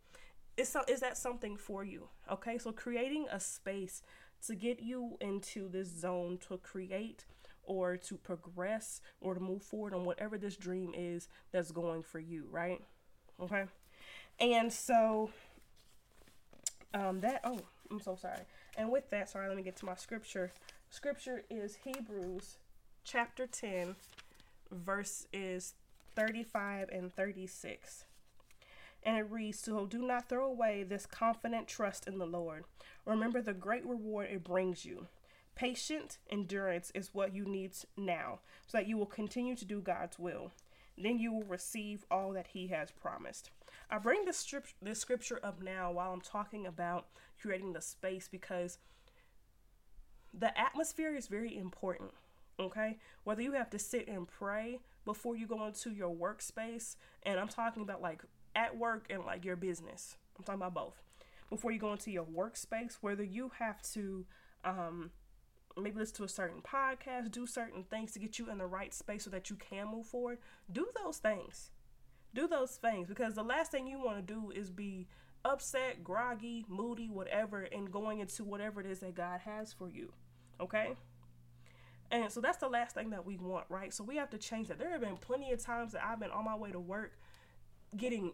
Is, 0.56 0.68
so, 0.68 0.82
is 0.88 0.98
that 1.00 1.16
something 1.16 1.56
for 1.56 1.84
you? 1.84 2.08
Okay, 2.30 2.58
so 2.58 2.72
creating 2.72 3.26
a 3.30 3.38
space 3.38 4.02
to 4.46 4.56
get 4.56 4.80
you 4.80 5.16
into 5.20 5.68
this 5.68 5.88
zone 5.88 6.38
to 6.48 6.58
create 6.58 7.24
or 7.68 7.96
to 7.96 8.16
progress 8.16 9.00
or 9.20 9.34
to 9.34 9.40
move 9.40 9.62
forward 9.62 9.94
on 9.94 10.04
whatever 10.04 10.36
this 10.36 10.56
dream 10.56 10.92
is 10.96 11.28
that's 11.52 11.70
going 11.70 12.02
for 12.02 12.18
you, 12.18 12.46
right? 12.50 12.82
Okay. 13.40 13.64
And 14.40 14.72
so 14.72 15.30
um 16.94 17.20
that 17.20 17.40
oh, 17.44 17.60
I'm 17.90 18.00
so 18.00 18.16
sorry. 18.16 18.42
And 18.76 18.90
with 18.90 19.10
that, 19.10 19.28
sorry, 19.28 19.48
let 19.48 19.56
me 19.56 19.62
get 19.62 19.76
to 19.76 19.86
my 19.86 19.94
scripture. 19.94 20.52
Scripture 20.90 21.44
is 21.50 21.78
Hebrews 21.84 22.58
chapter 23.04 23.46
10 23.46 23.94
verse 24.70 25.26
is 25.32 25.74
35 26.14 26.88
and 26.90 27.12
36. 27.14 28.04
And 29.04 29.16
it 29.16 29.30
reads, 29.30 29.60
So 29.60 29.86
do 29.86 30.02
not 30.02 30.28
throw 30.28 30.46
away 30.46 30.82
this 30.82 31.06
confident 31.06 31.68
trust 31.68 32.06
in 32.06 32.18
the 32.18 32.26
Lord. 32.26 32.64
Remember 33.06 33.40
the 33.40 33.54
great 33.54 33.86
reward 33.86 34.28
it 34.30 34.44
brings 34.44 34.84
you. 34.84 35.06
Patient 35.58 36.18
endurance 36.30 36.92
is 36.94 37.12
what 37.12 37.34
you 37.34 37.44
need 37.44 37.72
now, 37.96 38.38
so 38.68 38.78
that 38.78 38.86
you 38.86 38.96
will 38.96 39.06
continue 39.06 39.56
to 39.56 39.64
do 39.64 39.80
God's 39.80 40.16
will. 40.16 40.52
Then 40.96 41.18
you 41.18 41.32
will 41.32 41.42
receive 41.42 42.04
all 42.12 42.32
that 42.34 42.46
He 42.52 42.68
has 42.68 42.92
promised. 42.92 43.50
I 43.90 43.98
bring 43.98 44.24
this, 44.24 44.36
strip, 44.36 44.66
this 44.80 45.00
scripture 45.00 45.40
up 45.42 45.60
now 45.60 45.90
while 45.90 46.12
I'm 46.12 46.20
talking 46.20 46.64
about 46.64 47.06
creating 47.42 47.72
the 47.72 47.80
space 47.80 48.28
because 48.30 48.78
the 50.32 50.56
atmosphere 50.56 51.16
is 51.16 51.26
very 51.26 51.56
important. 51.56 52.12
Okay, 52.60 52.98
whether 53.24 53.42
you 53.42 53.52
have 53.52 53.70
to 53.70 53.80
sit 53.80 54.06
and 54.06 54.28
pray 54.28 54.78
before 55.04 55.34
you 55.34 55.48
go 55.48 55.66
into 55.66 55.90
your 55.90 56.14
workspace, 56.14 56.94
and 57.24 57.40
I'm 57.40 57.48
talking 57.48 57.82
about 57.82 58.00
like 58.00 58.22
at 58.54 58.76
work 58.76 59.06
and 59.10 59.24
like 59.24 59.44
your 59.44 59.56
business, 59.56 60.16
I'm 60.38 60.44
talking 60.44 60.60
about 60.60 60.74
both. 60.74 61.02
Before 61.50 61.72
you 61.72 61.80
go 61.80 61.92
into 61.92 62.12
your 62.12 62.26
workspace, 62.26 62.98
whether 63.00 63.24
you 63.24 63.50
have 63.58 63.82
to 63.94 64.24
um, 64.64 65.10
maybe 65.82 65.98
listen 65.98 66.16
to 66.16 66.24
a 66.24 66.28
certain 66.28 66.60
podcast, 66.60 67.30
do 67.30 67.46
certain 67.46 67.84
things 67.84 68.12
to 68.12 68.18
get 68.18 68.38
you 68.38 68.50
in 68.50 68.58
the 68.58 68.66
right 68.66 68.92
space 68.92 69.24
so 69.24 69.30
that 69.30 69.50
you 69.50 69.56
can 69.56 69.88
move 69.88 70.06
forward, 70.06 70.38
do 70.70 70.88
those 71.02 71.18
things. 71.18 71.70
Do 72.34 72.46
those 72.46 72.72
things 72.72 73.08
because 73.08 73.34
the 73.34 73.42
last 73.42 73.70
thing 73.70 73.86
you 73.86 73.98
want 73.98 74.26
to 74.26 74.34
do 74.34 74.50
is 74.50 74.70
be 74.70 75.08
upset, 75.44 76.04
groggy, 76.04 76.64
moody, 76.68 77.08
whatever, 77.08 77.62
and 77.62 77.90
going 77.90 78.20
into 78.20 78.44
whatever 78.44 78.80
it 78.80 78.86
is 78.86 79.00
that 79.00 79.14
God 79.14 79.40
has 79.40 79.72
for 79.72 79.88
you. 79.88 80.12
Okay? 80.60 80.96
And 82.10 82.30
so 82.30 82.40
that's 82.40 82.58
the 82.58 82.68
last 82.68 82.94
thing 82.94 83.10
that 83.10 83.26
we 83.26 83.36
want, 83.36 83.66
right? 83.68 83.92
So 83.92 84.02
we 84.02 84.16
have 84.16 84.30
to 84.30 84.38
change 84.38 84.68
that. 84.68 84.78
There 84.78 84.90
have 84.90 85.00
been 85.00 85.16
plenty 85.16 85.52
of 85.52 85.62
times 85.62 85.92
that 85.92 86.02
I've 86.04 86.20
been 86.20 86.30
on 86.30 86.44
my 86.44 86.56
way 86.56 86.72
to 86.72 86.80
work 86.80 87.12
getting 87.96 88.32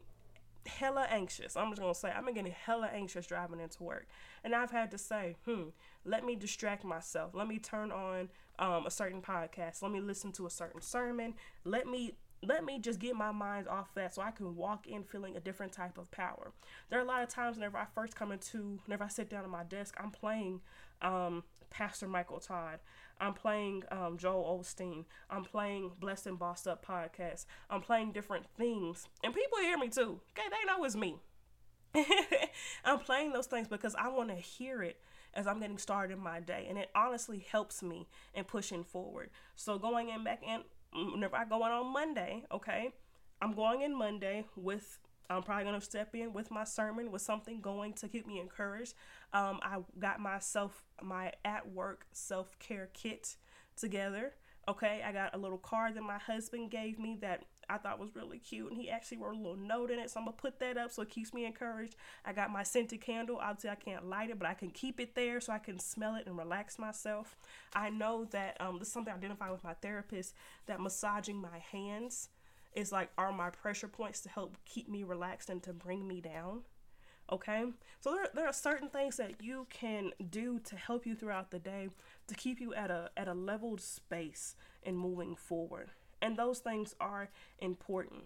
hella 0.66 1.06
anxious. 1.10 1.56
I'm 1.56 1.70
just 1.70 1.80
gonna 1.80 1.94
say 1.94 2.10
I've 2.10 2.24
been 2.24 2.34
getting 2.34 2.52
hella 2.52 2.88
anxious 2.92 3.26
driving 3.26 3.60
into 3.60 3.82
work, 3.82 4.06
and 4.42 4.54
I've 4.54 4.70
had 4.70 4.90
to 4.92 4.98
say, 4.98 5.36
hmm, 5.44 5.64
let 6.04 6.24
me 6.24 6.36
distract 6.36 6.84
myself. 6.84 7.34
Let 7.34 7.48
me 7.48 7.58
turn 7.58 7.92
on 7.92 8.28
um, 8.58 8.86
a 8.86 8.90
certain 8.90 9.22
podcast. 9.22 9.82
Let 9.82 9.92
me 9.92 10.00
listen 10.00 10.32
to 10.32 10.46
a 10.46 10.50
certain 10.50 10.80
sermon. 10.80 11.34
Let 11.64 11.86
me 11.86 12.14
let 12.42 12.64
me 12.64 12.78
just 12.78 12.98
get 12.98 13.16
my 13.16 13.32
mind 13.32 13.68
off 13.68 13.94
that 13.94 14.14
so 14.14 14.22
I 14.22 14.30
can 14.30 14.54
walk 14.54 14.86
in 14.86 15.02
feeling 15.02 15.36
a 15.36 15.40
different 15.40 15.72
type 15.72 15.96
of 15.96 16.10
power. 16.10 16.52
There 16.90 16.98
are 16.98 17.02
a 17.02 17.06
lot 17.06 17.22
of 17.22 17.28
times 17.28 17.56
whenever 17.56 17.78
I 17.78 17.86
first 17.94 18.14
come 18.14 18.32
into, 18.32 18.78
whenever 18.84 19.04
I 19.04 19.08
sit 19.08 19.30
down 19.30 19.44
at 19.44 19.50
my 19.50 19.64
desk, 19.64 19.94
I'm 19.98 20.10
playing 20.10 20.60
um, 21.00 21.44
Pastor 21.70 22.06
Michael 22.06 22.40
Todd. 22.40 22.80
I'm 23.20 23.34
playing 23.34 23.84
um, 23.90 24.18
Joel 24.18 24.60
Osteen. 24.60 25.04
I'm 25.30 25.44
playing 25.44 25.92
Blessed 26.00 26.26
and 26.26 26.38
Bossed 26.38 26.66
Up 26.66 26.84
podcast. 26.84 27.46
I'm 27.70 27.80
playing 27.80 28.12
different 28.12 28.46
things. 28.56 29.08
And 29.22 29.34
people 29.34 29.58
hear 29.58 29.78
me 29.78 29.88
too. 29.88 30.20
Okay, 30.32 30.48
they 30.50 30.66
know 30.66 30.84
it's 30.84 30.96
me. 30.96 31.16
I'm 32.84 32.98
playing 32.98 33.32
those 33.32 33.46
things 33.46 33.68
because 33.68 33.94
I 33.94 34.08
want 34.08 34.30
to 34.30 34.36
hear 34.36 34.82
it 34.82 35.00
as 35.32 35.46
I'm 35.46 35.60
getting 35.60 35.78
started 35.78 36.14
in 36.14 36.22
my 36.22 36.40
day. 36.40 36.66
And 36.68 36.78
it 36.78 36.90
honestly 36.94 37.46
helps 37.50 37.82
me 37.82 38.08
in 38.34 38.44
pushing 38.44 38.84
forward. 38.84 39.30
So 39.56 39.78
going 39.78 40.08
in 40.08 40.24
back 40.24 40.42
in, 40.42 40.62
whenever 41.12 41.36
I 41.36 41.44
go 41.44 41.64
in 41.64 41.72
on 41.72 41.92
Monday, 41.92 42.44
okay, 42.52 42.90
I'm 43.40 43.52
going 43.52 43.82
in 43.82 43.96
Monday 43.96 44.44
with 44.56 44.98
I'm 45.30 45.42
probably 45.42 45.64
going 45.64 45.78
to 45.78 45.84
step 45.84 46.14
in 46.14 46.32
with 46.32 46.50
my 46.50 46.64
sermon 46.64 47.10
with 47.10 47.22
something 47.22 47.60
going 47.60 47.94
to 47.94 48.08
keep 48.08 48.26
me 48.26 48.40
encouraged. 48.40 48.94
Um, 49.32 49.60
I 49.62 49.78
got 49.98 50.20
myself 50.20 50.84
my 51.02 51.32
at 51.44 51.70
work 51.70 52.06
self 52.12 52.58
care 52.58 52.88
kit 52.92 53.36
together. 53.76 54.32
Okay, 54.66 55.02
I 55.04 55.12
got 55.12 55.34
a 55.34 55.38
little 55.38 55.58
card 55.58 55.94
that 55.94 56.02
my 56.02 56.18
husband 56.18 56.70
gave 56.70 56.98
me 56.98 57.18
that 57.20 57.44
I 57.68 57.78
thought 57.78 57.98
was 57.98 58.14
really 58.14 58.38
cute, 58.38 58.70
and 58.70 58.80
he 58.80 58.90
actually 58.90 59.18
wrote 59.18 59.34
a 59.34 59.38
little 59.38 59.56
note 59.56 59.90
in 59.90 59.98
it. 59.98 60.10
So 60.10 60.20
I'm 60.20 60.26
gonna 60.26 60.36
put 60.36 60.58
that 60.60 60.76
up 60.76 60.90
so 60.90 61.02
it 61.02 61.10
keeps 61.10 61.34
me 61.34 61.44
encouraged. 61.44 61.96
I 62.24 62.32
got 62.32 62.50
my 62.50 62.62
scented 62.62 63.00
candle. 63.00 63.38
Obviously, 63.40 63.70
I 63.70 63.74
can't 63.74 64.08
light 64.08 64.30
it, 64.30 64.38
but 64.38 64.48
I 64.48 64.54
can 64.54 64.70
keep 64.70 65.00
it 65.00 65.14
there 65.14 65.40
so 65.40 65.52
I 65.52 65.58
can 65.58 65.78
smell 65.78 66.14
it 66.16 66.26
and 66.26 66.36
relax 66.36 66.78
myself. 66.78 67.36
I 67.74 67.90
know 67.90 68.24
that 68.26 68.56
um, 68.60 68.78
this 68.78 68.88
is 68.88 68.94
something 68.94 69.12
I 69.12 69.16
identify 69.16 69.50
with 69.50 69.64
my 69.64 69.74
therapist 69.74 70.34
that 70.66 70.80
massaging 70.80 71.36
my 71.40 71.58
hands 71.72 72.28
is 72.74 72.92
like 72.92 73.10
are 73.16 73.32
my 73.32 73.50
pressure 73.50 73.88
points 73.88 74.20
to 74.20 74.28
help 74.28 74.56
keep 74.64 74.88
me 74.88 75.02
relaxed 75.02 75.50
and 75.50 75.62
to 75.62 75.72
bring 75.72 76.06
me 76.06 76.20
down 76.20 76.62
okay? 77.30 77.64
So 78.00 78.12
there, 78.12 78.28
there 78.34 78.46
are 78.46 78.52
certain 78.52 78.88
things 78.88 79.16
that 79.16 79.42
you 79.42 79.66
can 79.70 80.12
do 80.30 80.58
to 80.60 80.76
help 80.76 81.06
you 81.06 81.14
throughout 81.14 81.50
the 81.50 81.58
day 81.58 81.88
to 82.26 82.34
keep 82.34 82.60
you 82.60 82.74
at 82.74 82.90
a 82.90 83.10
at 83.16 83.28
a 83.28 83.34
leveled 83.34 83.80
space 83.80 84.56
and 84.82 84.98
moving 84.98 85.36
forward. 85.36 85.90
And 86.20 86.36
those 86.36 86.58
things 86.58 86.94
are 87.00 87.30
important. 87.58 88.24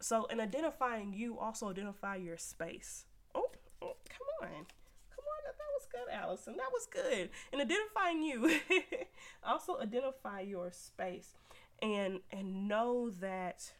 So 0.00 0.26
in 0.26 0.40
identifying 0.40 1.14
you 1.14 1.38
also 1.38 1.70
identify 1.70 2.16
your 2.16 2.36
space. 2.36 3.06
Oh, 3.34 3.50
oh 3.82 3.96
come 4.08 4.28
on. 4.42 4.48
Come 4.48 5.24
on 5.24 5.44
that 5.44 5.72
was 5.74 5.86
good 5.90 6.12
allyson. 6.12 6.56
That 6.56 6.70
was 6.72 6.86
good. 6.86 7.30
In 7.52 7.60
identifying 7.60 8.22
you 8.22 8.60
also 9.44 9.78
identify 9.80 10.40
your 10.40 10.70
space 10.72 11.34
and 11.82 12.20
and 12.30 12.68
know 12.68 13.10
that 13.10 13.72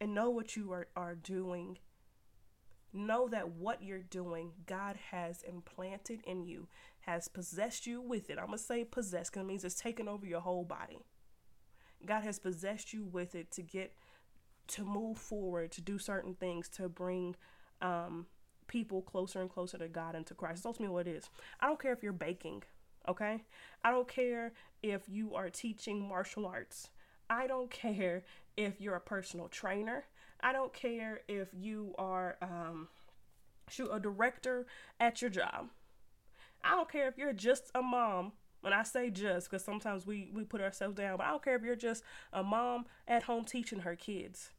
and 0.00 0.14
know 0.14 0.30
what 0.30 0.56
you 0.56 0.72
are, 0.72 0.88
are 0.96 1.14
doing. 1.14 1.78
Know 2.92 3.28
that 3.28 3.50
what 3.50 3.82
you're 3.82 3.98
doing 3.98 4.52
god 4.66 4.96
has 5.10 5.42
implanted 5.42 6.20
in 6.26 6.44
you 6.44 6.68
has 7.00 7.28
possessed 7.28 7.86
you 7.86 8.00
with 8.00 8.30
it. 8.30 8.38
I'm 8.38 8.46
gonna 8.46 8.58
say 8.58 8.84
possessed 8.84 9.32
because 9.32 9.44
it 9.44 9.46
means 9.46 9.64
it's 9.64 9.74
taken 9.74 10.08
over 10.08 10.26
your 10.26 10.40
whole 10.40 10.64
body. 10.64 11.04
God 12.04 12.22
has 12.22 12.38
possessed 12.38 12.92
you 12.92 13.04
with 13.04 13.34
it 13.34 13.50
to 13.52 13.62
get 13.62 13.92
to 14.68 14.84
move 14.84 15.18
forward 15.18 15.70
to 15.72 15.80
do 15.80 15.98
certain 15.98 16.34
things 16.34 16.68
to 16.70 16.88
bring 16.88 17.36
um, 17.80 18.26
people 18.66 19.00
closer 19.02 19.40
and 19.40 19.48
closer 19.48 19.78
to 19.78 19.88
god 19.88 20.14
and 20.14 20.26
to 20.26 20.34
christ. 20.34 20.58
It's 20.58 20.66
ultimately 20.66 20.92
what 20.92 21.06
it 21.06 21.16
is. 21.16 21.28
I 21.60 21.66
don't 21.66 21.80
care 21.80 21.92
if 21.92 22.02
you're 22.02 22.12
baking 22.12 22.62
okay? 23.08 23.44
I 23.84 23.90
don't 23.90 24.08
care 24.08 24.52
if 24.82 25.08
you 25.08 25.34
are 25.34 25.50
teaching 25.50 26.06
martial 26.06 26.46
arts 26.46 26.90
I 27.28 27.46
don't 27.46 27.70
care 27.70 28.22
if 28.56 28.80
you're 28.80 28.96
a 28.96 29.00
personal 29.00 29.48
trainer. 29.48 30.04
I 30.40 30.52
don't 30.52 30.72
care 30.72 31.20
if 31.28 31.48
you 31.52 31.94
are 31.98 32.36
um, 32.42 32.88
shoot 33.68 33.90
a 33.92 33.98
director 33.98 34.66
at 35.00 35.20
your 35.20 35.30
job. 35.30 35.68
I 36.64 36.70
don't 36.70 36.90
care 36.90 37.08
if 37.08 37.18
you're 37.18 37.32
just 37.32 37.70
a 37.74 37.82
mom. 37.82 38.32
When 38.60 38.72
I 38.72 38.82
say 38.82 39.10
just, 39.10 39.48
because 39.48 39.64
sometimes 39.64 40.06
we, 40.06 40.30
we 40.34 40.42
put 40.42 40.60
ourselves 40.60 40.96
down, 40.96 41.18
but 41.18 41.26
I 41.26 41.30
don't 41.30 41.44
care 41.44 41.54
if 41.54 41.62
you're 41.62 41.76
just 41.76 42.02
a 42.32 42.42
mom 42.42 42.86
at 43.06 43.24
home 43.24 43.44
teaching 43.44 43.80
her 43.80 43.94
kids 43.94 44.50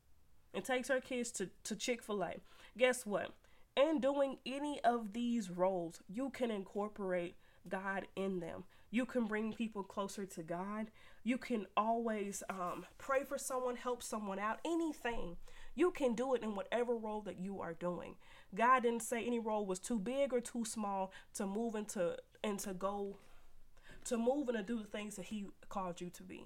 and 0.53 0.63
takes 0.63 0.87
her 0.87 1.01
kids 1.01 1.31
to, 1.31 1.49
to 1.65 1.75
Chick 1.75 2.01
fil 2.01 2.23
A. 2.23 2.35
Guess 2.77 3.05
what? 3.05 3.31
In 3.75 3.99
doing 3.99 4.37
any 4.45 4.79
of 4.83 5.13
these 5.13 5.49
roles, 5.49 6.01
you 6.07 6.29
can 6.29 6.51
incorporate 6.51 7.35
God 7.67 8.07
in 8.15 8.39
them. 8.39 8.63
You 8.89 9.05
can 9.05 9.25
bring 9.25 9.53
people 9.53 9.83
closer 9.83 10.25
to 10.25 10.43
God. 10.43 10.87
You 11.23 11.37
can 11.37 11.67
always 11.75 12.43
um, 12.49 12.85
pray 12.97 13.23
for 13.23 13.37
someone, 13.37 13.75
help 13.75 14.01
someone 14.01 14.39
out, 14.39 14.59
anything. 14.63 15.37
You 15.75 15.91
can 15.91 16.15
do 16.15 16.33
it 16.35 16.43
in 16.43 16.55
whatever 16.55 16.95
role 16.95 17.21
that 17.21 17.39
you 17.39 17.59
are 17.61 17.73
doing. 17.73 18.15
God 18.55 18.83
didn't 18.83 19.03
say 19.03 19.25
any 19.25 19.39
role 19.39 19.65
was 19.65 19.79
too 19.79 19.99
big 19.99 20.33
or 20.33 20.39
too 20.39 20.63
small 20.63 21.11
to 21.35 21.45
move 21.45 21.75
into 21.75 22.15
and 22.43 22.57
to 22.59 22.73
go 22.73 23.17
to 24.05 24.17
move 24.17 24.47
and 24.47 24.57
to 24.57 24.63
do 24.63 24.79
the 24.79 24.87
things 24.87 25.17
that 25.17 25.25
He 25.25 25.47
called 25.67 25.99
you 25.99 26.09
to 26.11 26.23
be. 26.23 26.45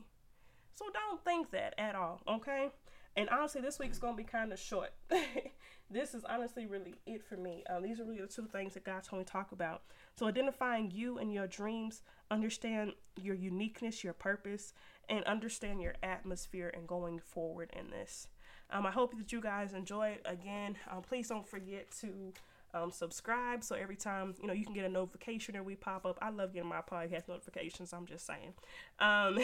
So 0.73 0.86
don't 0.91 1.23
think 1.23 1.51
that 1.51 1.75
at 1.77 1.95
all, 1.95 2.21
okay? 2.27 2.71
And 3.15 3.30
honestly, 3.30 3.62
this 3.62 3.80
week 3.80 3.91
is 3.91 4.00
going 4.00 4.13
to 4.13 4.17
be 4.17 4.24
kind 4.24 4.54
of 4.54 4.60
short. 4.60 4.91
this 5.89 6.13
is 6.13 6.24
honestly 6.24 6.65
really 6.65 6.95
it 7.06 7.24
for 7.24 7.36
me. 7.36 7.63
Um, 7.69 7.84
these 7.84 8.00
are 8.00 8.06
really 8.06 8.21
the 8.21 8.28
two 8.28 8.45
things 8.45 8.74
that 8.74 8.86
God 8.86 9.04
told 9.04 9.19
me 9.19 9.26
to 9.26 9.32
talk 9.32 9.52
about. 9.52 9.82
So, 10.15 10.28
identifying 10.28 10.91
you 10.91 11.17
and 11.17 11.34
your 11.34 11.47
dreams, 11.47 12.04
understand 12.30 12.93
your 13.19 13.36
uniqueness, 13.36 14.04
your 14.04 14.13
purpose, 14.13 14.74
and 15.10 15.26
understand 15.26 15.82
your 15.82 15.95
atmosphere 16.02 16.71
and 16.74 16.88
going 16.88 17.19
forward 17.19 17.69
in 17.78 17.89
this. 17.89 18.28
Um, 18.69 18.86
I 18.86 18.91
hope 18.91 19.17
that 19.17 19.34
you 19.34 19.41
guys 19.41 19.74
enjoy 19.74 20.10
it. 20.10 20.21
Again, 20.24 20.78
um, 20.89 21.02
please 21.02 21.28
don't 21.28 21.47
forget 21.47 21.91
to 22.00 22.32
um, 22.74 22.92
subscribe 22.92 23.64
so 23.64 23.76
every 23.76 23.96
time 23.96 24.36
you 24.42 24.48
know 24.48 24.54
you 24.54 24.66
can 24.66 24.74
get 24.74 24.86
a 24.86 24.90
notification 24.90 25.56
or 25.56 25.64
we 25.64 25.76
pop 25.76 26.06
up. 26.06 26.18
I 26.22 26.30
love 26.30 26.54
getting 26.54 26.70
my 26.70 26.82
podcast 26.82 27.28
notifications. 27.28 27.94
I'm 27.94 28.06
just 28.06 28.26
saying. 28.26 28.54
Um, 29.00 29.40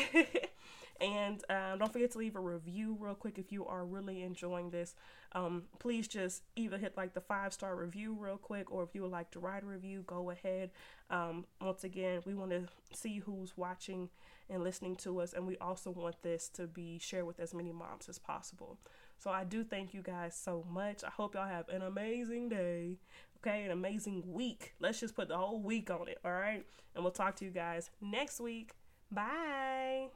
and 1.02 1.44
um, 1.50 1.80
don't 1.80 1.94
forget 1.94 2.12
to 2.12 2.18
leave 2.18 2.36
a 2.36 2.40
review 2.40 2.98
real 3.00 3.16
quick 3.16 3.38
if 3.38 3.52
you 3.52 3.66
are 3.66 3.86
really 3.86 4.24
enjoying 4.24 4.72
this. 4.72 4.96
Um, 5.34 5.64
please 5.80 6.08
just 6.08 6.44
either 6.56 6.78
hit 6.78 6.96
like 6.96 7.14
the 7.14 7.22
five 7.22 7.54
star 7.54 7.76
review 7.76 8.16
real 8.20 8.38
quick, 8.38 8.72
or 8.72 8.84
if 8.84 8.90
you 8.94 9.02
would 9.04 9.12
like 9.12 9.32
to 9.32 9.40
write 9.40 9.64
a 9.64 9.66
review, 9.66 10.04
go 10.08 10.32
ahead. 10.32 10.72
Um, 11.10 11.46
once 11.62 11.84
again, 11.84 12.22
we 12.26 12.34
want 12.34 12.52
to 12.52 12.68
see 12.94 13.20
who's 13.20 13.58
watching 13.58 14.10
and 14.50 14.64
listening 14.64 14.96
to 14.96 15.20
us, 15.20 15.34
and 15.34 15.46
we 15.46 15.58
also 15.58 15.92
want 15.92 16.22
this 16.24 16.48
to 16.50 16.68
be 16.68 17.00
shared 17.00 17.26
with 17.26 17.40
as 17.40 17.54
many 17.54 17.72
moms 17.72 18.08
as 18.08 18.18
possible. 18.18 18.78
So 19.18 19.32
I 19.32 19.44
do 19.44 19.64
thank 19.64 19.94
you 19.94 20.02
guys 20.02 20.36
so 20.36 20.66
much. 20.70 21.04
I 21.04 21.10
hope 21.10 21.36
y'all 21.36 21.48
have 21.48 21.70
an 21.70 21.82
amazing 21.82 22.50
day. 22.50 22.98
Okay, 23.38 23.64
an 23.64 23.72
amazing 23.72 24.24
week. 24.26 24.74
Let's 24.80 25.00
just 25.00 25.16
put 25.16 25.28
the 25.28 25.38
whole 25.38 25.62
week 25.62 25.90
on 25.92 26.08
it. 26.08 26.20
All 26.24 26.32
right. 26.32 26.66
And 26.96 27.04
we'll 27.04 27.12
talk 27.12 27.36
to 27.38 27.46
you 27.46 27.52
guys 27.52 27.90
next 28.02 28.40
week. 28.40 28.72
Bye. 29.12 30.08